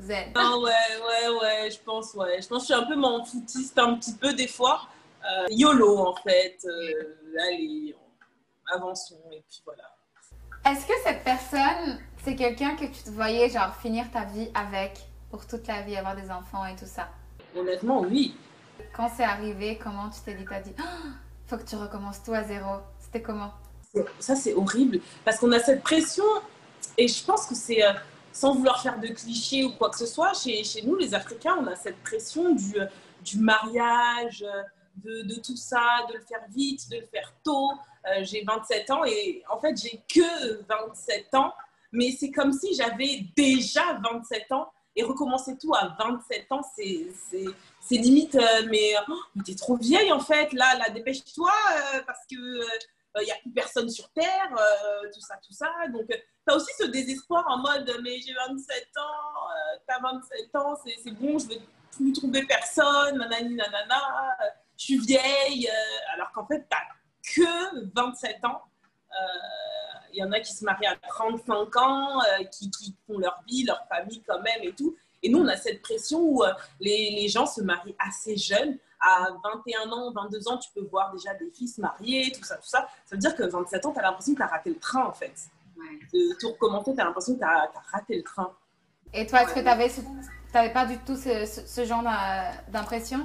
zen. 0.00 0.32
Ah 0.34 0.56
ouais, 0.58 0.70
ouais, 0.70 1.38
ouais, 1.38 1.70
je 1.70 1.78
pense, 1.80 2.14
ouais. 2.14 2.40
Je 2.40 2.48
pense 2.48 2.62
que 2.66 2.68
je 2.68 2.74
suis 2.74 2.82
un 2.82 2.86
peu 2.86 2.96
m'en 2.96 3.22
foutiste 3.24 3.78
un 3.78 3.94
petit 3.96 4.14
peu 4.14 4.32
des 4.32 4.48
fois. 4.48 4.82
Euh, 5.24 5.46
YOLO 5.50 5.98
en 6.06 6.14
fait. 6.16 6.58
Euh, 6.64 7.14
allez, 7.40 7.94
on- 7.98 8.74
avançons 8.74 9.20
et 9.32 9.42
puis 9.48 9.62
voilà. 9.66 9.82
Est-ce 10.66 10.86
que 10.86 10.94
cette 11.04 11.22
personne, 11.24 11.98
c'est 12.24 12.34
quelqu'un 12.36 12.74
que 12.76 12.86
tu 12.86 13.02
te 13.02 13.10
voyais 13.10 13.50
genre 13.50 13.74
finir 13.76 14.10
ta 14.10 14.24
vie 14.24 14.48
avec? 14.54 14.98
Pour 15.34 15.48
toute 15.48 15.66
la 15.66 15.82
vie, 15.82 15.96
avoir 15.96 16.14
des 16.14 16.30
enfants 16.30 16.64
et 16.64 16.76
tout 16.76 16.86
ça 16.86 17.08
Honnêtement, 17.56 18.02
oui. 18.02 18.36
Quand 18.96 19.10
c'est 19.16 19.24
arrivé, 19.24 19.76
comment 19.82 20.08
tu 20.08 20.20
t'es 20.24 20.34
dit 20.34 20.44
T'as 20.48 20.60
dit, 20.60 20.72
Ah, 20.78 21.08
faut 21.48 21.56
que 21.56 21.64
tu 21.64 21.74
recommences 21.74 22.22
tout 22.22 22.32
à 22.32 22.44
zéro. 22.44 22.76
C'était 23.00 23.20
comment? 23.20 23.52
Ça, 24.20 24.36
c'est 24.36 24.54
horrible 24.54 25.00
parce 25.24 25.38
qu'on 25.38 25.50
a 25.50 25.58
cette 25.58 25.82
pression 25.82 26.22
et 26.96 27.08
je 27.08 27.24
pense 27.24 27.46
que 27.46 27.56
c'est, 27.56 27.84
euh, 27.84 27.92
sans 28.32 28.54
vouloir 28.54 28.80
faire 28.80 29.00
de 29.00 29.08
clichés 29.08 29.64
ou 29.64 29.72
quoi 29.72 29.90
que 29.90 29.98
ce 29.98 30.06
soit, 30.06 30.34
chez, 30.34 30.62
chez 30.62 30.82
nous, 30.82 30.94
les 30.94 31.14
Africains, 31.16 31.56
on 31.60 31.66
a 31.66 31.74
cette 31.74 32.00
pression 32.04 32.54
du, 32.54 32.78
euh, 32.78 32.86
du 33.24 33.38
mariage, 33.38 34.44
euh, 34.46 34.62
de, 34.98 35.22
de 35.22 35.40
tout 35.40 35.56
ça, 35.56 36.06
de 36.08 36.14
le 36.14 36.20
faire 36.20 36.44
vite, 36.54 36.88
de 36.90 36.98
le 36.98 37.06
faire 37.06 37.32
tôt. 37.42 37.72
Euh, 38.06 38.22
j'ai 38.22 38.44
27 38.44 38.88
ans 38.92 39.04
et 39.04 39.42
en 39.50 39.58
fait, 39.58 39.74
j'ai 39.82 40.00
que 40.08 40.62
27 40.68 41.34
ans, 41.34 41.52
mais 41.90 42.12
c'est 42.12 42.30
comme 42.30 42.52
si 42.52 42.72
j'avais 42.76 43.26
déjà 43.36 43.98
27 44.00 44.52
ans 44.52 44.70
et 44.96 45.02
recommencer 45.02 45.56
tout 45.58 45.74
à 45.74 45.96
27 45.98 46.52
ans, 46.52 46.62
c'est, 46.76 47.10
limite, 47.90 48.34
euh, 48.36 48.66
mais, 48.70 48.94
oh, 49.08 49.14
mais 49.34 49.42
t'es 49.42 49.54
trop 49.54 49.76
vieille 49.76 50.12
en 50.12 50.20
fait, 50.20 50.52
là, 50.52 50.76
là 50.76 50.90
dépêche-toi 50.90 51.50
euh, 51.94 52.00
parce 52.06 52.20
que 52.30 52.36
il 53.20 53.24
n'y 53.24 53.30
a 53.30 53.36
plus 53.36 53.52
personne 53.52 53.88
sur 53.88 54.10
Terre, 54.10 54.50
euh, 54.52 55.08
tout 55.12 55.20
ça, 55.20 55.36
tout 55.36 55.52
ça. 55.52 55.70
Donc, 55.92 56.06
tu 56.08 56.14
as 56.48 56.56
aussi 56.56 56.72
ce 56.78 56.84
désespoir 56.86 57.44
en 57.48 57.58
mode, 57.58 57.88
mais 58.02 58.18
j'ai 58.20 58.34
27 58.34 58.88
ans, 58.98 59.02
euh, 59.02 59.78
t'as 59.86 60.00
27 60.00 60.56
ans, 60.56 60.76
c'est 60.84 61.10
bon, 61.12 61.38
je 61.38 61.48
vais 61.48 61.60
plus 61.92 62.12
trouver 62.12 62.44
personne, 62.44 63.18
nanani, 63.18 63.54
nanana. 63.54 64.36
je 64.76 64.84
suis 64.84 64.98
vieille, 64.98 65.70
alors 66.12 66.32
qu'en 66.32 66.46
fait, 66.46 66.66
tu 67.24 67.42
que 67.42 67.90
27 67.94 68.44
ans. 68.44 68.62
Il 70.12 70.18
y 70.18 70.22
en 70.22 70.30
a 70.30 70.40
qui 70.40 70.52
se 70.52 70.64
marient 70.64 70.86
à 70.86 70.96
35 71.08 71.76
ans, 71.76 72.20
qui, 72.52 72.70
qui, 72.70 72.94
font 73.06 73.18
leur 73.18 73.42
vie, 73.48 73.64
leur 73.64 73.84
famille 73.88 74.22
quand 74.26 74.40
même 74.42 74.62
et 74.62 74.72
tout. 74.72 74.96
Et 75.22 75.28
nous, 75.28 75.40
on 75.40 75.48
a 75.48 75.56
cette 75.56 75.82
pression 75.82 76.20
où 76.20 76.44
les, 76.80 77.10
les 77.10 77.28
gens 77.28 77.46
se 77.46 77.62
marient 77.62 77.96
assez 77.98 78.36
jeunes 78.36 78.78
à 79.04 79.28
21 79.42 79.90
ans, 79.92 80.12
22 80.12 80.48
ans, 80.48 80.58
tu 80.58 80.70
peux 80.74 80.86
voir 80.90 81.12
déjà 81.12 81.34
des 81.34 81.50
fils 81.50 81.78
mariés, 81.78 82.32
tout 82.32 82.44
ça, 82.44 82.56
tout 82.56 82.68
ça. 82.68 82.88
Ça 83.04 83.16
veut 83.16 83.18
dire 83.18 83.36
que 83.36 83.42
27 83.42 83.86
ans, 83.86 83.92
tu 83.92 83.98
as 83.98 84.02
l'impression 84.02 84.32
que 84.32 84.38
tu 84.38 84.42
as 84.42 84.46
raté 84.46 84.70
le 84.70 84.78
train, 84.78 85.04
en 85.04 85.12
fait. 85.12 85.34
De 86.12 86.38
tout 86.38 86.50
recommencer, 86.50 86.94
tu 86.94 87.00
as 87.00 87.04
l'impression 87.04 87.34
que 87.34 87.40
tu 87.40 87.44
as, 87.44 87.70
raté 87.92 88.16
le 88.16 88.22
train. 88.22 88.52
Et 89.12 89.26
toi, 89.26 89.42
est-ce 89.42 89.54
que 89.54 89.60
tu 89.60 90.54
n'avais 90.54 90.72
pas 90.72 90.86
du 90.86 90.98
tout 90.98 91.16
ce, 91.16 91.84
genre 91.84 92.02
d'impression? 92.68 93.18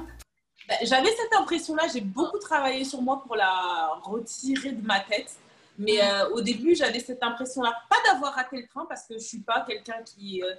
Bah, 0.67 0.75
J'avais 0.83 1.09
cette 1.11 1.33
impression-là. 1.33 1.83
J'ai 1.91 2.01
beaucoup 2.01 2.39
travaillé 2.39 2.83
sur 2.83 3.01
moi 3.01 3.21
pour 3.25 3.35
la 3.35 3.99
retirer 4.03 4.71
de 4.71 4.85
ma 4.85 4.99
tête. 4.99 5.35
Mais 5.79 6.03
euh, 6.03 6.29
au 6.31 6.41
début, 6.41 6.75
j'avais 6.75 6.99
cette 6.99 7.23
impression-là. 7.23 7.73
Pas 7.89 7.95
d'avoir 8.05 8.33
raté 8.33 8.57
le 8.57 8.67
train 8.67 8.85
parce 8.85 9.03
que 9.03 9.13
je 9.13 9.19
ne 9.19 9.23
suis 9.23 9.39
pas 9.39 9.61
quelqu'un 9.61 10.03
qui, 10.03 10.43
euh, 10.43 10.53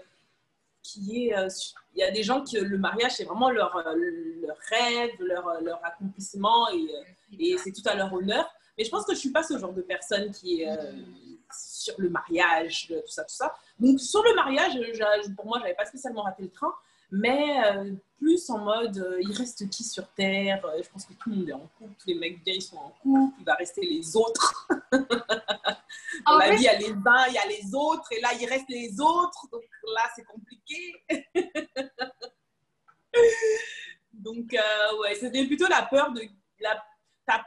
qui 0.83 1.27
est. 1.27 1.37
Euh, 1.37 1.47
il 1.95 2.01
y 2.01 2.03
a 2.03 2.11
des 2.11 2.23
gens 2.23 2.43
qui 2.43 2.59
le 2.59 2.79
mariage, 2.79 3.13
c'est 3.17 3.25
vraiment 3.25 3.51
leur, 3.51 3.77
leur 3.77 4.57
rêve, 4.71 5.11
leur, 5.21 5.61
leur 5.61 5.85
accomplissement 5.85 6.71
et, 6.71 6.89
et 7.39 7.59
c'est 7.59 7.73
tout 7.73 7.83
à 7.85 7.95
leur 7.95 8.11
honneur. 8.13 8.51
Mais 8.79 8.85
je 8.85 8.91
pense 8.91 9.05
que 9.05 9.13
je 9.13 9.19
suis 9.19 9.31
pas 9.31 9.43
ce 9.43 9.59
genre 9.59 9.75
de 9.75 9.83
personne 9.83 10.31
qui 10.31 10.63
est 10.63 10.69
sur 11.53 11.95
le 11.99 12.09
mariage, 12.09 12.87
tout 12.89 13.13
ça, 13.13 13.25
tout 13.25 13.35
ça. 13.35 13.55
Donc 13.79 14.01
sur 14.01 14.23
le 14.23 14.35
mariage, 14.35 14.73
pour 15.37 15.47
moi, 15.47 15.59
j'avais 15.61 15.75
pas 15.75 15.85
spécialement 15.85 16.23
raté 16.23 16.45
le 16.45 16.51
train, 16.51 16.73
mais 17.13 17.61
plus 18.21 18.51
en 18.51 18.59
mode, 18.59 19.19
il 19.21 19.33
reste 19.33 19.69
qui 19.71 19.83
sur 19.83 20.07
Terre 20.11 20.63
Je 20.83 20.89
pense 20.91 21.07
que 21.07 21.15
tout 21.15 21.31
le 21.31 21.37
monde 21.37 21.49
est 21.49 21.53
en 21.53 21.67
couple, 21.79 21.95
tous 21.99 22.09
les 22.09 22.15
mecs 22.15 22.45
bien, 22.45 22.55
ils 22.55 22.63
sont 22.63 22.77
en 22.77 22.91
couple, 23.03 23.35
il 23.41 23.45
va 23.45 23.55
rester 23.55 23.81
les 23.81 24.15
autres. 24.15 24.69
Dans 26.27 26.37
la 26.37 26.51
vie, 26.51 26.59
il 26.59 26.65
y 26.65 26.69
a 26.69 26.79
les 26.79 26.93
uns, 26.93 27.27
il 27.29 27.35
y 27.35 27.39
a 27.39 27.47
les 27.47 27.75
autres, 27.75 28.13
et 28.13 28.21
là, 28.21 28.31
il 28.39 28.47
reste 28.47 28.69
les 28.69 29.01
autres. 29.01 29.49
Donc 29.51 29.63
là, 29.95 30.03
c'est 30.15 30.25
compliqué. 30.25 31.03
donc, 34.13 34.55
euh, 34.55 35.01
ouais, 35.01 35.15
c'était 35.15 35.47
plutôt 35.47 35.69
la 35.69 35.83
peur 35.83 36.13
de. 36.13 36.23
La, 36.61 36.85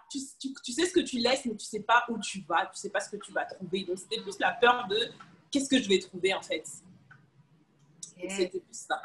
tu, 0.10 0.20
tu, 0.64 0.72
sais 0.72 0.86
ce 0.86 0.94
que 0.94 1.02
tu 1.02 1.18
laisses, 1.18 1.46
mais 1.46 1.56
tu 1.56 1.66
sais 1.66 1.82
pas 1.82 2.06
où 2.10 2.18
tu 2.18 2.42
vas, 2.48 2.66
tu 2.68 2.80
sais 2.80 2.90
pas 2.90 3.00
ce 3.00 3.10
que 3.10 3.18
tu 3.18 3.32
vas 3.32 3.46
trouver. 3.46 3.84
Donc, 3.84 4.00
c'était 4.00 4.22
plus 4.22 4.40
la 4.40 4.54
peur 4.54 4.88
de 4.88 4.98
qu'est-ce 5.52 5.70
que 5.70 5.80
je 5.80 5.88
vais 5.88 6.00
trouver 6.00 6.34
en 6.34 6.42
fait? 6.42 6.64
C'était 8.30 8.60
plus 8.60 8.64
ça. 8.72 9.02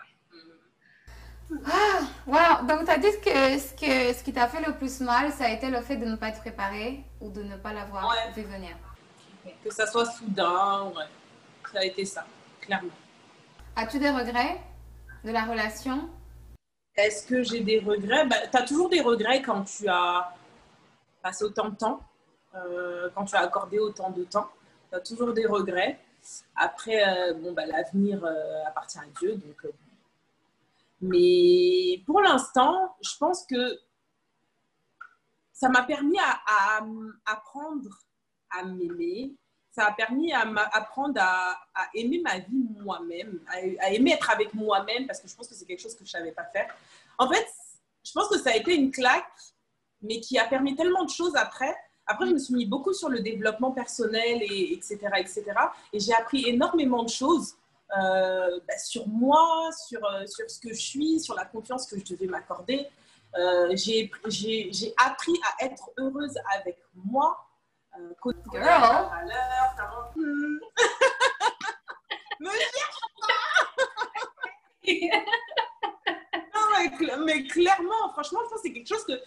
Ah, 1.67 2.01
wow. 2.27 2.67
Donc, 2.67 2.85
tu 2.85 2.91
as 2.91 2.99
dit 2.99 3.09
que 3.25 3.59
ce, 3.59 3.75
que, 3.75 4.13
ce 4.17 4.23
qui 4.23 4.33
t'a 4.33 4.49
fait 4.49 4.65
le 4.65 4.75
plus 4.75 5.01
mal, 5.01 5.33
ça 5.33 5.47
a 5.47 5.51
été 5.51 5.71
le 5.71 5.81
fait 5.81 5.97
de 5.97 6.05
ne 6.05 6.17
pas 6.17 6.29
être 6.29 6.41
préparé 6.41 7.05
ou 7.21 7.31
de 7.31 7.43
ne 7.43 7.57
pas 7.57 7.73
l'avoir 7.73 8.13
vu 8.35 8.43
venir. 8.43 8.77
Que 9.65 9.73
ça 9.73 9.87
soit 9.87 10.05
soudain, 10.07 10.85
ouais. 10.95 11.05
Ça 11.73 11.81
a 11.81 11.85
été 11.85 12.05
ça, 12.05 12.25
clairement. 12.61 12.91
As-tu 13.77 13.99
des 13.99 14.11
regrets 14.11 14.61
de 15.25 15.31
la 15.31 15.45
relation? 15.45 16.09
Est-ce 16.97 17.27
que 17.27 17.43
j'ai 17.43 17.61
des 17.61 17.79
regrets? 17.79 18.27
Bah, 18.27 18.37
Tu 18.51 18.57
as 18.57 18.63
toujours 18.63 18.89
des 18.89 19.01
regrets 19.01 19.41
quand 19.43 19.65
tu 19.65 19.89
as 19.89 20.35
passé 21.23 21.45
autant 21.45 21.69
de 21.69 21.77
temps, 21.77 22.01
euh, 22.55 23.09
quand 23.15 23.25
tu 23.25 23.37
as 23.37 23.41
accordé 23.41 23.79
autant 23.79 24.11
de 24.11 24.25
temps. 24.25 24.49
Tu 24.91 24.97
as 24.97 25.01
toujours 25.01 25.33
des 25.33 25.47
regrets. 25.47 25.99
Après, 26.57 27.03
euh, 27.07 27.35
bon, 27.35 27.53
bah, 27.53 27.67
l'avenir 27.67 28.23
euh, 28.25 28.65
appartient 28.67 28.99
à 28.99 29.05
Dieu. 29.19 29.37
Donc, 29.37 29.73
mais 31.01 32.03
pour 32.07 32.21
l'instant, 32.21 32.97
je 33.01 33.17
pense 33.19 33.45
que 33.47 33.79
ça 35.53 35.69
m'a 35.69 35.83
permis 35.83 36.19
à, 36.19 36.41
à 36.47 36.87
apprendre 37.27 37.99
à 38.51 38.65
m'aimer. 38.65 39.35
Ça 39.71 39.87
a 39.87 39.93
permis 39.93 40.33
à 40.33 40.45
m'apprendre 40.45 41.21
à, 41.21 41.53
à, 41.75 41.89
aimer 41.95 42.21
ma 42.21 42.39
vie 42.39 42.65
moi-même, 42.83 43.41
à, 43.49 43.93
aimer 43.93 44.13
être 44.13 44.31
avec 44.31 44.55
moi-même, 44.55 45.07
parce 45.07 45.21
que 45.21 45.29
je 45.29 45.37
pense 45.37 45.47
que 45.47 45.55
c'est 45.55 45.65
quelque 45.65 45.81
chose 45.83 45.95
que 45.95 46.05
je 46.05 46.17
ne 46.17 46.21
savais 46.21 46.33
pas 46.33 46.45
faire. 46.45 46.75
En 47.19 47.29
fait, 47.29 47.47
je 48.05 48.13
pense 48.13 48.29
que 48.29 48.39
ça 48.39 48.51
a 48.51 48.57
été 48.57 48.75
une 48.75 48.91
claque, 48.91 49.27
mais 50.03 50.21
qui 50.21 50.39
a 50.39 50.47
permis 50.47 50.75
tellement 50.75 51.05
de 51.05 51.11
choses 51.11 51.37
après. 51.37 51.75
Après, 52.07 52.27
je 52.27 52.33
me 52.33 52.39
suis 52.39 52.55
mis 52.55 52.67
beaucoup 52.67 52.93
sur 52.93 53.09
le 53.09 53.21
développement 53.21 53.71
personnel, 53.71 54.43
et, 54.43 54.73
etc., 54.73 54.99
etc. 55.19 55.45
Et 55.93 56.01
j'ai 56.01 56.15
appris 56.15 56.49
énormément 56.49 57.05
de 57.05 57.11
choses 57.11 57.55
euh, 57.97 58.61
bah, 58.67 58.79
sur 58.79 59.07
moi, 59.09 59.71
sur, 59.87 60.05
euh, 60.05 60.27
sur 60.27 60.51
ce 60.51 60.59
que 60.61 60.71
je 60.71 60.81
suis, 60.81 61.21
sur 61.21 61.35
la 61.35 61.45
confiance 61.45 61.87
que 61.87 61.99
je 61.99 62.05
devais 62.05 62.27
m'accorder. 62.27 62.87
Euh, 63.37 63.75
j'ai 63.77 64.11
appris 65.05 65.39
à 65.45 65.67
être 65.67 65.91
heureuse 65.99 66.39
avec 66.55 66.79
moi, 66.95 67.47
euh, 67.99 68.15
Girl. 68.53 68.63
Me 72.41 72.51
cherche 72.51 73.01
pas 73.17 73.25
mais, 77.25 77.45
clairement, 77.45 78.11
franchement, 78.13 78.41
c'est 78.63 78.73
quelque 78.73 78.89
chose 78.89 79.05
que 79.05 79.21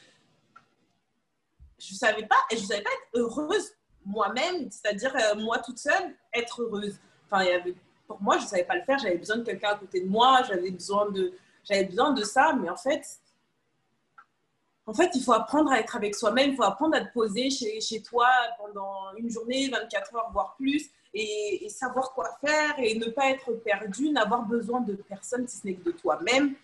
je 1.77 1.93
savais 1.93 2.25
pas 2.25 2.37
et 2.49 2.57
je 2.57 2.63
savais 2.63 2.81
pas 2.81 2.89
être 2.91 3.19
heureuse 3.19 3.71
moi-même, 4.05 4.71
c'est-à-dire 4.71 5.15
euh, 5.15 5.35
moi 5.35 5.59
toute 5.59 5.77
seule, 5.77 6.15
être 6.33 6.61
heureuse. 6.61 6.99
Enfin, 7.25 7.43
il 7.43 7.49
y 7.49 7.53
avait, 7.53 7.75
pour 8.11 8.23
moi, 8.23 8.37
je 8.37 8.45
savais 8.45 8.63
pas 8.63 8.75
le 8.75 8.83
faire, 8.83 8.99
j'avais 8.99 9.17
besoin 9.17 9.37
de 9.37 9.43
quelqu'un 9.43 9.69
à 9.69 9.75
côté 9.75 10.01
de 10.01 10.09
moi, 10.09 10.41
j'avais 10.47 10.71
besoin 10.71 11.09
de, 11.09 11.33
j'avais 11.63 11.85
besoin 11.85 12.11
de 12.11 12.23
ça, 12.23 12.53
mais 12.59 12.69
en 12.69 12.75
fait, 12.75 13.03
en 14.85 14.93
fait, 14.93 15.11
il 15.15 15.23
faut 15.23 15.33
apprendre 15.33 15.71
à 15.71 15.79
être 15.79 15.95
avec 15.95 16.15
soi-même, 16.15 16.51
il 16.51 16.55
faut 16.55 16.63
apprendre 16.63 16.95
à 16.95 17.01
te 17.01 17.13
poser 17.13 17.49
chez, 17.49 17.79
chez, 17.79 18.01
toi 18.01 18.27
pendant 18.57 19.13
une 19.15 19.29
journée, 19.29 19.69
24 19.69 20.15
heures, 20.15 20.29
voire 20.33 20.55
plus, 20.57 20.89
et, 21.13 21.67
savoir 21.69 22.13
quoi 22.13 22.37
faire 22.45 22.75
et 22.77 22.97
ne 22.97 23.05
pas 23.07 23.29
être 23.29 23.51
perdu, 23.51 24.09
n'avoir 24.09 24.43
besoin 24.43 24.81
de 24.81 24.93
personne 24.93 25.47
si 25.47 25.57
ce 25.57 25.67
n'est 25.67 25.75
que 25.75 25.85
de 25.85 25.91
toi-même. 25.91 26.55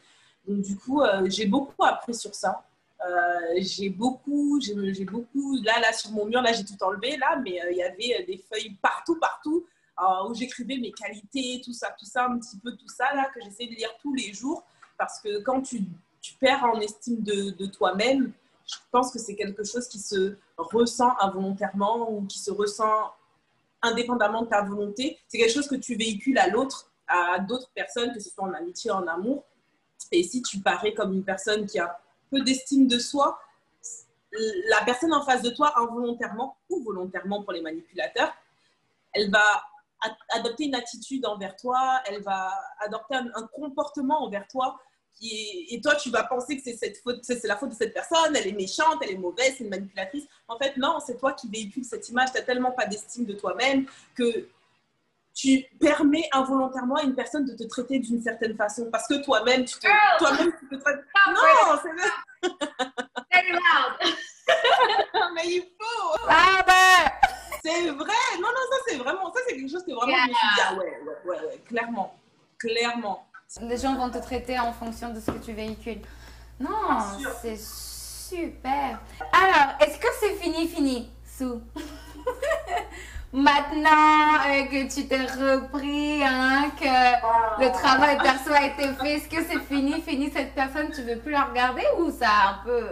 Donc, 0.47 0.61
du 0.61 0.77
coup, 0.77 1.01
euh, 1.01 1.27
j'ai 1.29 1.45
beaucoup 1.45 1.83
appris 1.83 2.13
sur 2.13 2.33
ça. 2.33 2.63
Euh, 3.05 3.57
j'ai 3.57 3.89
beaucoup, 3.89 4.59
j'ai 4.59 5.05
beaucoup, 5.05 5.57
là, 5.63 5.79
là, 5.79 5.93
sur 5.93 6.11
mon 6.11 6.25
mur, 6.25 6.41
là, 6.41 6.51
j'ai 6.53 6.65
tout 6.65 6.81
enlevé, 6.81 7.17
là, 7.17 7.39
mais 7.43 7.61
euh, 7.61 7.71
il 7.71 7.77
y 7.77 7.83
avait 7.83 8.23
des 8.23 8.43
feuilles 8.49 8.75
partout, 8.81 9.19
partout, 9.19 9.65
où 10.27 10.33
j'écrivais 10.33 10.77
mes 10.77 10.91
qualités, 10.91 11.61
tout 11.63 11.73
ça, 11.73 11.95
tout 11.97 12.05
ça, 12.05 12.25
un 12.25 12.37
petit 12.37 12.57
peu 12.57 12.71
tout 12.75 12.87
ça, 12.87 13.13
là, 13.15 13.29
que 13.33 13.41
j'essaie 13.41 13.65
de 13.65 13.75
lire 13.75 13.89
tous 14.01 14.13
les 14.13 14.33
jours, 14.33 14.63
parce 14.97 15.19
que 15.19 15.41
quand 15.41 15.61
tu 15.61 15.83
perds 16.39 16.63
en 16.63 16.79
estime 16.79 17.23
de, 17.23 17.65
toi-même, 17.67 18.31
je 18.65 18.75
pense 18.91 19.11
que 19.11 19.19
c'est 19.19 19.35
quelque 19.35 19.63
chose 19.63 19.87
qui 19.87 19.99
se 19.99 20.35
ressent 20.57 21.15
involontairement 21.19 22.11
ou 22.11 22.25
qui 22.25 22.39
se 22.39 22.51
ressent 22.51 23.13
indépendamment 23.81 24.41
de 24.41 24.47
ta 24.47 24.61
volonté. 24.61 25.17
C'est 25.27 25.37
quelque 25.37 25.53
chose 25.53 25.67
que 25.67 25.75
tu 25.75 25.95
véhicules 25.95 26.37
à 26.37 26.47
l'autre, 26.47 26.91
à 27.07 27.39
d'autres 27.39 27.69
personnes, 27.73 28.13
que 28.13 28.19
ce 28.19 28.29
soit 28.29 28.43
en 28.43 28.53
amitié, 28.53 28.91
en 28.91 29.07
amour. 29.07 29.45
Et 30.11 30.23
si 30.23 30.41
tu 30.41 30.59
parais 30.59 30.93
comme 30.93 31.13
une 31.13 31.23
personne 31.23 31.65
qui 31.65 31.79
a 31.79 31.99
peu 32.29 32.41
d'estime 32.41 32.87
de 32.87 32.99
soi, 32.99 33.39
la 34.69 34.83
personne 34.83 35.13
en 35.13 35.23
face 35.23 35.41
de 35.41 35.49
toi, 35.49 35.73
involontairement 35.79 36.57
ou 36.69 36.83
volontairement 36.83 37.43
pour 37.43 37.53
les 37.53 37.61
manipulateurs, 37.61 38.33
elle 39.13 39.31
va 39.31 39.63
adopter 40.29 40.65
une 40.65 40.75
attitude 40.75 41.25
envers 41.25 41.55
toi, 41.55 42.01
elle 42.07 42.21
va 42.21 42.51
adopter 42.79 43.15
un 43.15 43.47
comportement 43.53 44.23
envers 44.23 44.47
toi 44.47 44.79
et 45.21 45.79
toi, 45.81 45.95
tu 45.95 46.09
vas 46.09 46.23
penser 46.23 46.57
que 46.57 46.63
c'est 46.63 46.77
cette 46.77 46.97
faute, 46.97 47.19
c'est 47.23 47.43
la 47.45 47.55
faute 47.57 47.69
de 47.69 47.75
cette 47.75 47.93
personne, 47.93 48.35
elle 48.35 48.47
est 48.47 48.53
méchante, 48.53 48.97
elle 49.01 49.11
est 49.11 49.17
mauvaise, 49.17 49.55
c'est 49.57 49.63
une 49.63 49.69
manipulatrice. 49.69 50.25
En 50.47 50.57
fait, 50.57 50.75
non, 50.77 50.99
c'est 51.05 51.17
toi 51.17 51.33
qui 51.33 51.49
véhicules 51.49 51.83
cette 51.83 52.07
image. 52.09 52.31
Tu 52.31 52.37
n'as 52.37 52.43
tellement 52.43 52.71
pas 52.71 52.85
d'estime 52.85 53.25
de 53.25 53.33
toi-même 53.33 53.87
que 54.15 54.47
tu 55.33 55.65
permets 55.79 56.29
involontairement 56.31 56.95
à 56.95 57.03
une 57.03 57.15
personne 57.15 57.45
de 57.45 57.55
te 57.55 57.63
traiter 57.63 57.99
d'une 57.99 58.21
certaine 58.21 58.55
façon 58.55 58.89
parce 58.91 59.07
que 59.07 59.23
toi-même, 59.23 59.65
tu 59.65 59.79
te, 59.79 59.87
toi-même, 60.19 60.51
tu 60.59 60.67
te 60.67 60.75
traites. 60.75 61.03
Non, 61.27 61.79
c'est 61.81 61.89
Mais 65.33 65.45
il 65.45 65.61
faut. 65.61 66.15
Ah 66.27 66.63
ben. 66.65 67.36
C'est 67.67 67.89
vrai. 67.91 68.15
Non, 68.39 68.47
non, 68.47 68.65
ça 68.71 68.77
c'est 68.87 68.95
vraiment, 68.95 69.33
ça 69.33 69.39
c'est 69.47 69.55
quelque 69.55 69.69
chose 69.69 69.83
que 69.83 69.91
vraiment 69.91 70.17
je 70.23 70.29
me 70.29 70.33
suis 70.33 70.47
dit, 70.55 70.61
ah 70.65 70.73
ouais, 70.75 71.01
ouais, 71.25 71.47
ouais, 71.47 71.61
clairement, 71.67 72.15
clairement. 72.57 73.27
Les 73.61 73.77
gens 73.77 73.95
vont 73.95 74.09
te 74.09 74.17
traiter 74.19 74.57
en 74.57 74.71
fonction 74.71 75.13
de 75.13 75.19
ce 75.19 75.31
que 75.31 75.37
tu 75.37 75.53
véhicules. 75.53 76.01
Non, 76.59 76.99
c'est 77.41 77.57
super. 77.57 78.99
Alors, 79.33 79.75
est-ce 79.81 79.99
que 79.99 80.07
c'est 80.19 80.35
fini, 80.35 80.67
fini, 80.67 81.11
Sou? 81.25 81.61
Maintenant 83.33 84.35
euh, 84.47 84.63
que 84.67 84.93
tu 84.93 85.05
t'es 85.07 85.25
repris, 85.25 86.23
hein, 86.23 86.71
que 86.79 87.61
le 87.61 87.71
travail 87.73 88.17
perso 88.17 88.53
a 88.53 88.65
été 88.65 88.87
fait, 88.93 89.15
est-ce 89.15 89.27
que 89.27 89.43
c'est 89.43 89.59
fini, 89.59 90.01
fini 90.01 90.31
cette 90.31 90.55
personne, 90.55 90.89
tu 90.91 91.03
veux 91.03 91.17
plus 91.17 91.31
la 91.31 91.43
regarder 91.43 91.83
ou 91.99 92.09
ça 92.09 92.29
un 92.49 92.65
peu... 92.65 92.87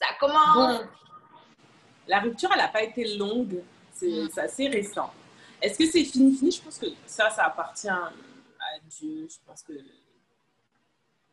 Ça 0.00 0.08
commence 0.18 0.80
La 2.10 2.18
rupture, 2.18 2.50
elle 2.52 2.58
n'a 2.58 2.66
pas 2.66 2.82
été 2.82 3.16
longue, 3.16 3.62
c'est 3.94 4.36
assez 4.36 4.66
récent. 4.66 5.12
Est-ce 5.62 5.78
que 5.78 5.86
c'est 5.86 6.02
fini, 6.02 6.36
fini? 6.36 6.50
Je 6.50 6.60
pense 6.60 6.76
que 6.76 6.86
ça, 7.06 7.30
ça 7.30 7.44
appartient 7.44 7.88
Dieu. 8.88 9.28
Je 9.30 9.36
pense 9.46 9.62
que 9.62 9.74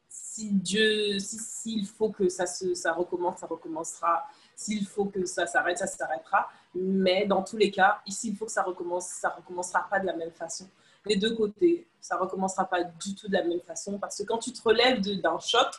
si 0.08 0.52
Dieu, 0.52 1.18
s'il 1.18 1.88
faut 1.88 2.12
que 2.12 2.30
ça, 2.30 2.46
se, 2.46 2.76
ça 2.76 2.94
recommence, 2.94 3.40
ça 3.40 3.48
recommencera. 3.48 4.28
S'il 4.56 4.86
faut 4.86 5.06
que 5.06 5.26
ça 5.26 5.48
s'arrête, 5.48 5.80
ça 5.80 5.88
s'arrêtera. 5.88 6.48
Mais 6.76 7.26
dans 7.26 7.44
tous 7.44 7.58
les 7.58 7.72
cas, 7.72 8.00
ici, 8.06 8.30
il 8.30 8.36
faut 8.36 8.46
que 8.46 8.52
ça 8.52 8.62
recommence, 8.62 9.08
ça 9.08 9.30
recommencera 9.30 9.88
pas 9.90 10.00
de 10.00 10.06
la 10.06 10.16
même 10.16 10.32
façon. 10.32 10.70
Les 11.08 11.16
deux 11.16 11.36
côtés, 11.36 11.88
ça 12.00 12.18
recommencera 12.18 12.66
pas 12.66 12.84
du 12.84 13.16
tout 13.16 13.28
de 13.28 13.34
la 13.34 13.44
même 13.44 13.62
façon 13.62 13.98
parce 13.98 14.16
que 14.16 14.24
quand 14.24 14.38
tu 14.38 14.54
te 14.54 14.62
relèves 14.62 15.02
d'un 15.02 15.40
choc, 15.40 15.70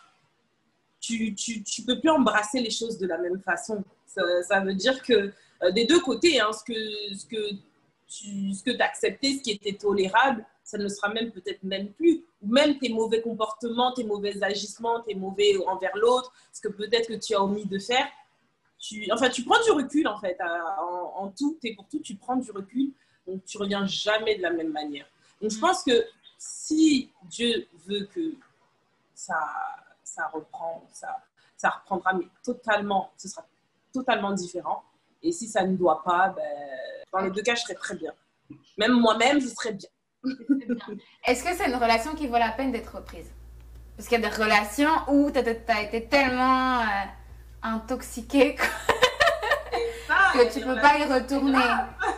tu, 1.01 1.37
tu, 1.37 1.63
tu, 1.63 1.83
peux 1.83 2.01
plus 2.01 2.11
embrasser 2.11 2.61
les 2.61 2.71
choses 2.71 2.99
de 2.99 3.07
la 3.07 3.19
même 3.19 3.41
façon. 3.41 3.85
Ça, 4.09 4.23
ça 4.43 4.61
veut 4.61 4.75
dire 4.75 5.03
que 5.03 5.33
euh, 5.63 5.71
des 5.71 5.87
deux 5.87 6.01
côtés, 6.01 6.41
hein, 6.41 6.51
ce 6.53 6.65
que, 6.65 7.17
ce 7.17 7.27
que 7.27 7.57
tu 8.09 8.55
ce 8.55 8.63
que 8.63 8.81
as 8.81 8.85
accepté, 8.85 9.37
ce 9.37 9.43
qui 9.43 9.51
était 9.51 9.75
tolérable, 9.75 10.45
ça 10.65 10.79
ne 10.79 10.89
sera 10.89 11.09
même 11.09 11.31
peut-être 11.31 11.63
même 11.63 11.93
plus. 11.93 12.25
Ou 12.43 12.49
même 12.49 12.79
tes 12.79 12.89
mauvais 12.89 13.21
comportements, 13.21 13.93
tes 13.93 14.05
mauvais 14.05 14.43
agissements, 14.43 15.01
tes 15.01 15.15
mauvais 15.15 15.57
envers 15.67 15.97
l'autre, 15.97 16.33
ce 16.53 16.61
que 16.61 16.69
peut-être 16.69 17.09
que 17.09 17.15
tu 17.15 17.35
as 17.35 17.43
omis 17.43 17.67
de 17.67 17.79
faire. 17.79 18.07
Tu, 18.79 19.11
enfin, 19.13 19.29
tu 19.29 19.45
prends 19.45 19.63
du 19.63 19.71
recul 19.73 20.07
en 20.07 20.19
fait. 20.19 20.39
En, 21.17 21.33
tout 21.37 21.59
et 21.63 21.75
pour 21.75 21.87
tout, 21.89 22.01
tu 22.01 22.15
prends 22.15 22.37
du 22.37 22.51
recul. 22.51 22.93
Donc, 23.27 23.45
tu 23.45 23.59
reviens 23.59 23.87
jamais 23.87 24.37
de 24.37 24.43
la 24.43 24.51
même 24.51 24.73
manière. 24.73 25.07
Donc, 25.41 25.51
je 25.51 25.59
pense 25.59 25.83
que 25.83 26.07
si 26.39 27.11
Dieu 27.25 27.67
veut 27.87 28.07
que 28.15 28.35
ça, 29.15 29.39
ça 30.05 30.29
reprend, 30.29 30.87
ça, 30.93 31.17
ça 31.57 31.71
reprendra, 31.71 32.15
mais 32.15 32.27
totalement, 32.43 33.11
ce 33.17 33.29
sera 33.29 33.45
totalement 33.99 34.33
différent. 34.33 34.85
Et 35.23 35.33
si 35.33 35.49
ça 35.49 35.65
ne 35.65 35.77
doit 35.77 36.03
pas, 36.05 36.35
ben, 36.37 36.43
dans 37.13 37.21
les 37.21 37.31
deux 37.31 37.43
cas, 37.43 37.55
je 37.55 37.63
serais 37.63 37.75
très 37.75 37.97
bien. 37.97 38.13
Même 38.77 38.93
moi-même, 38.93 39.41
je 39.41 39.49
serais 39.49 39.73
bien. 39.73 39.89
Est-ce 41.27 41.45
que 41.45 41.55
c'est 41.57 41.69
une 41.69 41.77
relation 41.77 42.15
qui 42.15 42.27
vaut 42.27 42.39
la 42.39 42.51
peine 42.51 42.73
d'être 42.73 42.97
reprise? 42.97 43.31
Parce 43.97 44.09
qu'il 44.09 44.21
y 44.21 44.25
a 44.25 44.29
des 44.29 44.35
relations 44.35 44.91
où 45.09 45.31
tu 45.31 45.39
as, 45.39 45.83
été 45.83 46.07
tellement 46.07 46.81
euh, 46.81 46.85
intoxiqué 47.63 48.55
que 48.55 50.53
tu 50.53 50.61
peux 50.65 50.81
pas 50.81 50.99
y 50.99 51.05
retourner. 51.05 51.59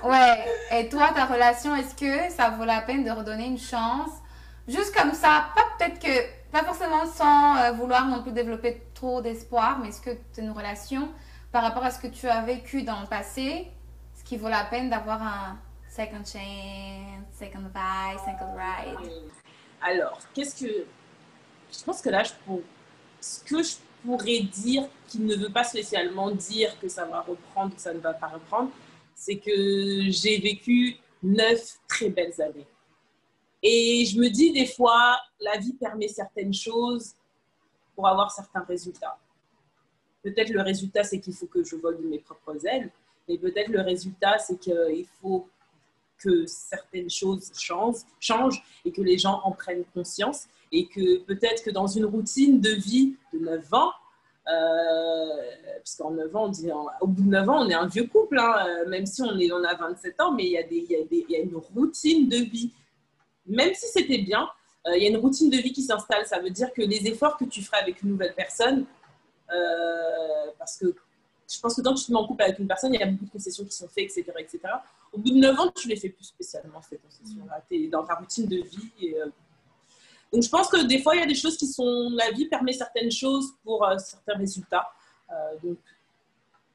Ouais. 0.05 0.45
Et 0.79 0.89
toi, 0.89 1.11
ta 1.15 1.25
relation, 1.25 1.75
est-ce 1.77 1.95
que 1.95 2.33
ça 2.33 2.51
vaut 2.51 2.65
la 2.65 2.83
peine 2.83 3.05
de 3.05 3.11
redonner 3.11 3.47
une 3.47 3.59
chance? 3.59 4.11
Juste 4.69 4.95
comme 4.95 5.15
ça, 5.15 5.47
pas 5.55 5.63
peut-être 5.79 5.99
que, 5.99 6.51
pas 6.53 6.63
forcément 6.65 7.07
sans 7.07 7.57
euh, 7.57 7.73
vouloir 7.73 8.07
non 8.07 8.23
plus 8.23 8.33
développer 8.33 8.83
trop 8.95 9.21
d'espoir, 9.21 9.79
mais 9.81 9.89
est-ce 9.89 10.01
que 10.01 10.11
c'est 10.33 10.43
une 10.43 10.51
relation 10.51 11.09
par 11.53 11.63
rapport 11.63 11.85
à 11.85 11.91
ce 11.91 12.01
que 12.01 12.07
tu 12.07 12.27
as 12.27 12.43
vécu 12.43 12.83
dans 12.83 13.01
le 13.01 13.07
passé, 13.07 13.69
ce 14.15 14.25
qui 14.25 14.37
vaut 14.37 14.49
la 14.49 14.65
peine 14.65 14.91
d'avoir 14.91 15.23
un 15.23 15.59
second 15.89 16.25
chance, 16.25 17.25
second 17.33 17.63
vibe, 17.63 18.19
second 18.19 18.55
ride. 18.55 19.31
Alors, 19.83 20.19
qu'est-ce 20.35 20.65
que. 20.65 20.87
Je 21.73 21.85
pense 21.85 22.03
que 22.03 22.11
là, 22.11 22.23
ce 23.21 23.45
que 23.45 23.63
je 23.63 23.77
pourrais 24.05 24.41
dire 24.41 24.89
qui 25.09 25.21
ne 25.21 25.37
veut 25.37 25.53
pas 25.53 25.65
spécialement 25.65 26.31
dire 26.31 26.79
que 26.81 26.89
ça 26.89 27.05
va 27.05 27.21
reprendre 27.21 27.73
ou 27.73 27.77
que 27.77 27.81
ça 27.81 27.93
ne 27.93 28.01
va 28.01 28.15
pas 28.15 28.29
reprendre, 28.29 28.71
c'est 29.15 29.37
que 29.37 30.11
j'ai 30.11 30.39
vécu 30.39 30.97
neuf 31.23 31.79
très 31.89 32.09
belles 32.09 32.41
années. 32.41 32.67
Et 33.63 34.07
je 34.07 34.19
me 34.19 34.29
dis 34.29 34.53
des 34.53 34.67
fois, 34.67 35.19
la 35.41 35.59
vie 35.59 35.75
permet 35.75 36.09
certaines 36.09 36.55
choses 36.55 37.15
pour 37.95 38.09
avoir 38.09 38.31
certains 38.31 38.63
résultats. 38.63 39.19
Peut-être 40.23 40.51
le 40.51 40.63
résultat, 40.63 41.03
c'est 41.05 41.19
qu'il 41.19 41.35
faut 41.35 41.47
que 41.47 41.65
je 41.65 41.77
vole 41.77 42.01
de 42.03 42.07
mes 42.07 42.19
propres 42.19 42.67
ailes, 42.67 42.91
mais 43.29 43.39
peut-être 43.39 43.69
le 43.69 43.81
résultat, 43.81 44.39
c'est 44.39 44.59
qu'il 44.59 45.07
faut 45.21 45.49
que 46.19 46.47
certaines 46.47 47.09
choses 47.09 47.51
changent, 47.55 48.63
et 48.85 48.93
que 48.93 49.01
les 49.01 49.19
gens 49.19 49.41
en 49.45 49.53
prennent 49.53 49.85
conscience 49.95 50.47
et 50.73 50.87
que 50.87 51.19
peut-être 51.25 51.65
que 51.65 51.71
dans 51.71 51.87
une 51.87 52.05
routine 52.05 52.61
de 52.61 52.71
vie 52.71 53.17
de 53.33 53.39
9 53.39 53.75
ans, 53.75 53.93
euh, 54.49 55.79
puisqu'en 55.83 56.11
9 56.11 56.37
ans, 56.37 56.53
au 57.01 57.07
bout 57.07 57.23
de 57.23 57.29
9 57.29 57.49
ans, 57.49 57.67
on 57.67 57.69
est 57.69 57.75
un 57.75 57.87
vieux 57.87 58.07
couple, 58.07 58.39
hein, 58.39 58.55
euh, 58.67 58.89
même 58.89 59.07
si 59.07 59.23
on, 59.23 59.39
est, 59.39 59.51
on 59.53 59.65
a 59.65 59.75
27 59.75 60.21
ans, 60.21 60.33
mais 60.33 60.47
il 60.47 60.53
y, 60.53 61.37
a 61.37 61.39
une 61.39 61.57
routine 61.57 62.29
de 62.29 62.37
vie. 62.37 62.73
Même 63.47 63.75
si 63.75 63.87
c'était 63.87 64.19
bien, 64.19 64.49
euh, 64.87 64.97
il 64.97 65.03
y 65.03 65.07
a 65.07 65.11
une 65.11 65.17
routine 65.17 65.51
de 65.51 65.57
vie 65.57 65.73
qui 65.73 65.83
s'installe. 65.83 66.27
Ça 66.27 66.39
veut 66.39 66.51
dire 66.51 66.73
que 66.73 66.83
les 66.83 67.07
efforts 67.09 67.37
que 67.37 67.45
tu 67.45 67.63
ferais 67.63 67.79
avec 67.79 68.03
une 68.03 68.11
nouvelle 68.11 68.35
personne, 68.35 68.81
euh, 68.81 69.00
parce 70.59 70.77
que 70.77 70.95
je 71.53 71.59
pense 71.61 71.75
que 71.75 71.83
quand 71.83 71.95
tu 71.95 72.05
te 72.05 72.13
mets 72.13 72.19
en 72.19 72.27
couple 72.27 72.43
avec 72.43 72.59
une 72.59 72.69
personne, 72.69 72.95
il 72.95 73.01
y 73.01 73.03
a 73.03 73.07
beaucoup 73.07 73.25
de 73.25 73.31
concessions 73.31 73.65
qui 73.65 73.73
sont 73.73 73.89
faites, 73.89 74.05
etc. 74.17 74.33
etc. 74.39 74.61
Au 75.13 75.19
bout 75.19 75.31
de 75.31 75.37
9 75.37 75.59
ans, 75.59 75.73
tu 75.75 75.89
les 75.89 75.97
fais 75.97 76.11
plus 76.11 76.25
spécialement, 76.25 76.81
ces 76.83 76.99
concessions-là. 76.99 77.63
Tu 77.69 77.85
es 77.85 77.89
dans 77.89 78.05
ta 78.05 78.15
routine 78.15 78.47
de 78.47 78.59
vie. 78.59 78.93
Et, 79.01 79.21
euh, 79.21 79.27
Donc, 80.33 80.45
je 80.45 80.49
pense 80.49 80.69
que 80.69 80.87
des 80.87 81.03
fois, 81.03 81.17
il 81.17 81.21
y 81.21 81.25
a 81.25 81.27
des 81.27 81.35
choses 81.35 81.57
qui 81.57 81.67
sont. 81.67 82.11
La 82.15 82.31
vie 82.31 82.47
permet 82.47 82.73
certaines 82.73 83.11
choses 83.11 83.53
pour 83.65 83.85
euh, 83.85 83.99
certains 83.99 84.37
résultats. 84.37 84.89
donc, 85.63 85.79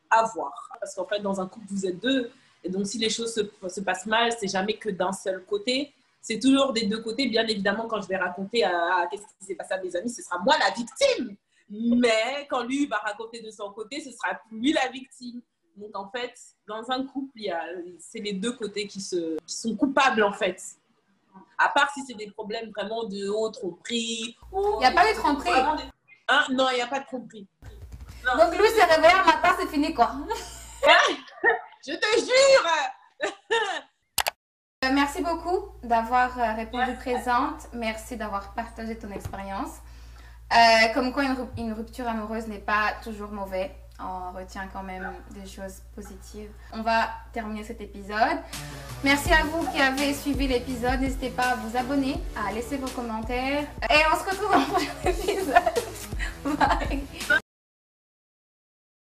à 0.10 0.24
voir. 0.34 0.70
Parce 0.80 0.94
qu'en 0.94 1.06
fait, 1.06 1.20
dans 1.20 1.40
un 1.40 1.48
couple, 1.48 1.66
vous 1.70 1.86
êtes 1.86 2.00
deux. 2.00 2.30
Et 2.64 2.70
donc, 2.70 2.86
si 2.86 2.98
les 2.98 3.10
choses 3.10 3.34
se, 3.34 3.70
se 3.70 3.82
passent 3.82 4.06
mal, 4.06 4.32
c'est 4.38 4.48
jamais 4.48 4.76
que 4.78 4.90
d'un 4.90 5.14
seul 5.14 5.44
côté. 5.46 5.94
C'est 6.22 6.40
toujours 6.40 6.74
des 6.74 6.86
deux 6.86 7.02
côtés. 7.02 7.28
Bien 7.28 7.46
évidemment, 7.48 7.88
quand 7.88 8.02
je 8.02 8.08
vais 8.08 8.18
raconter 8.18 8.64
à, 8.64 9.08
qu'est-ce 9.10 9.22
qui 9.22 9.46
s'est 9.46 9.56
passé 9.56 9.74
à 9.74 9.82
mes 9.82 9.96
amis, 9.96 10.10
ce 10.10 10.22
sera 10.22 10.40
moi 10.40 10.56
la 10.58 10.72
victime. 10.72 11.38
Mais 11.70 12.48
quand 12.50 12.64
lui 12.64 12.86
va 12.86 12.98
raconter 12.98 13.42
de 13.42 13.50
son 13.50 13.72
côté, 13.72 14.02
ce 14.02 14.12
sera 14.12 14.40
lui 14.52 14.74
la 14.74 14.88
victime. 14.90 15.42
Donc 15.76 15.96
en 15.96 16.10
fait, 16.10 16.34
dans 16.68 16.90
un 16.92 17.06
couple, 17.06 17.40
c'est 18.00 18.20
les 18.20 18.34
deux 18.34 18.54
côtés 18.54 18.88
qui, 18.88 19.02
se, 19.02 19.38
qui 19.46 19.56
sont 19.56 19.76
coupables 19.76 20.24
en 20.24 20.32
fait. 20.32 20.62
À 21.58 21.70
part 21.70 21.92
si 21.94 22.02
c'est 22.06 22.14
des 22.14 22.32
problèmes 22.32 22.70
vraiment 22.70 23.04
de 23.04 23.30
haut 23.30 23.50
tromperie. 23.50 24.38
Il 24.54 24.78
n'y 24.80 24.86
a 24.86 24.92
pas 24.92 25.12
de 25.12 25.18
tromperie. 25.18 25.52
Hein? 26.28 26.44
Non, 26.52 26.70
il 26.72 26.76
n'y 26.76 26.82
a 26.82 26.88
pas 26.88 27.00
de 27.00 27.06
tromperie. 27.06 27.48
Donc 28.24 28.58
lui 28.58 28.68
s'est 28.70 28.86
réveillé 28.86 29.14
un 29.14 29.26
matin, 29.26 29.56
c'est 29.60 29.68
fini 29.68 29.94
quoi. 29.94 30.12
Je 31.86 31.94
te 31.94 32.20
jure 32.20 32.68
euh, 33.24 34.90
Merci 34.94 35.22
beaucoup 35.22 35.72
d'avoir 35.84 36.40
euh, 36.40 36.54
répondu 36.54 36.94
présente. 36.96 37.68
Merci 37.74 38.18
d'avoir 38.18 38.54
partagé 38.54 38.98
ton 38.98 39.12
expérience. 39.12 39.80
Euh, 40.54 40.94
comme 40.94 41.12
quoi, 41.12 41.24
une, 41.58 41.74
rupture 41.74 42.08
amoureuse 42.08 42.48
n'est 42.48 42.60
pas 42.60 42.94
toujours 43.04 43.32
mauvais. 43.32 43.76
On 44.00 44.38
retient 44.38 44.68
quand 44.74 44.84
même 44.84 45.10
des 45.32 45.50
choses 45.50 45.82
positives. 45.96 46.50
On 46.74 46.82
va 46.82 47.10
terminer 47.32 47.64
cet 47.64 47.80
épisode. 47.80 48.40
Merci 49.04 49.32
à 49.32 49.44
vous 49.44 49.66
qui 49.72 49.82
avez 49.82 50.14
suivi 50.14 50.48
l'épisode. 50.48 51.00
N'hésitez 51.00 51.30
pas 51.30 51.52
à 51.52 51.56
vous 51.56 51.78
abonner, 51.78 52.16
à 52.36 52.52
laisser 52.52 52.76
vos 52.78 52.90
commentaires. 52.90 53.64
Et 53.90 54.02
on 54.12 54.18
se 54.18 54.30
retrouve 54.30 54.52
dans 54.52 54.60
le 54.60 54.66
prochain 54.66 54.92
épisode. 55.06 56.60
Bye. 57.30 57.40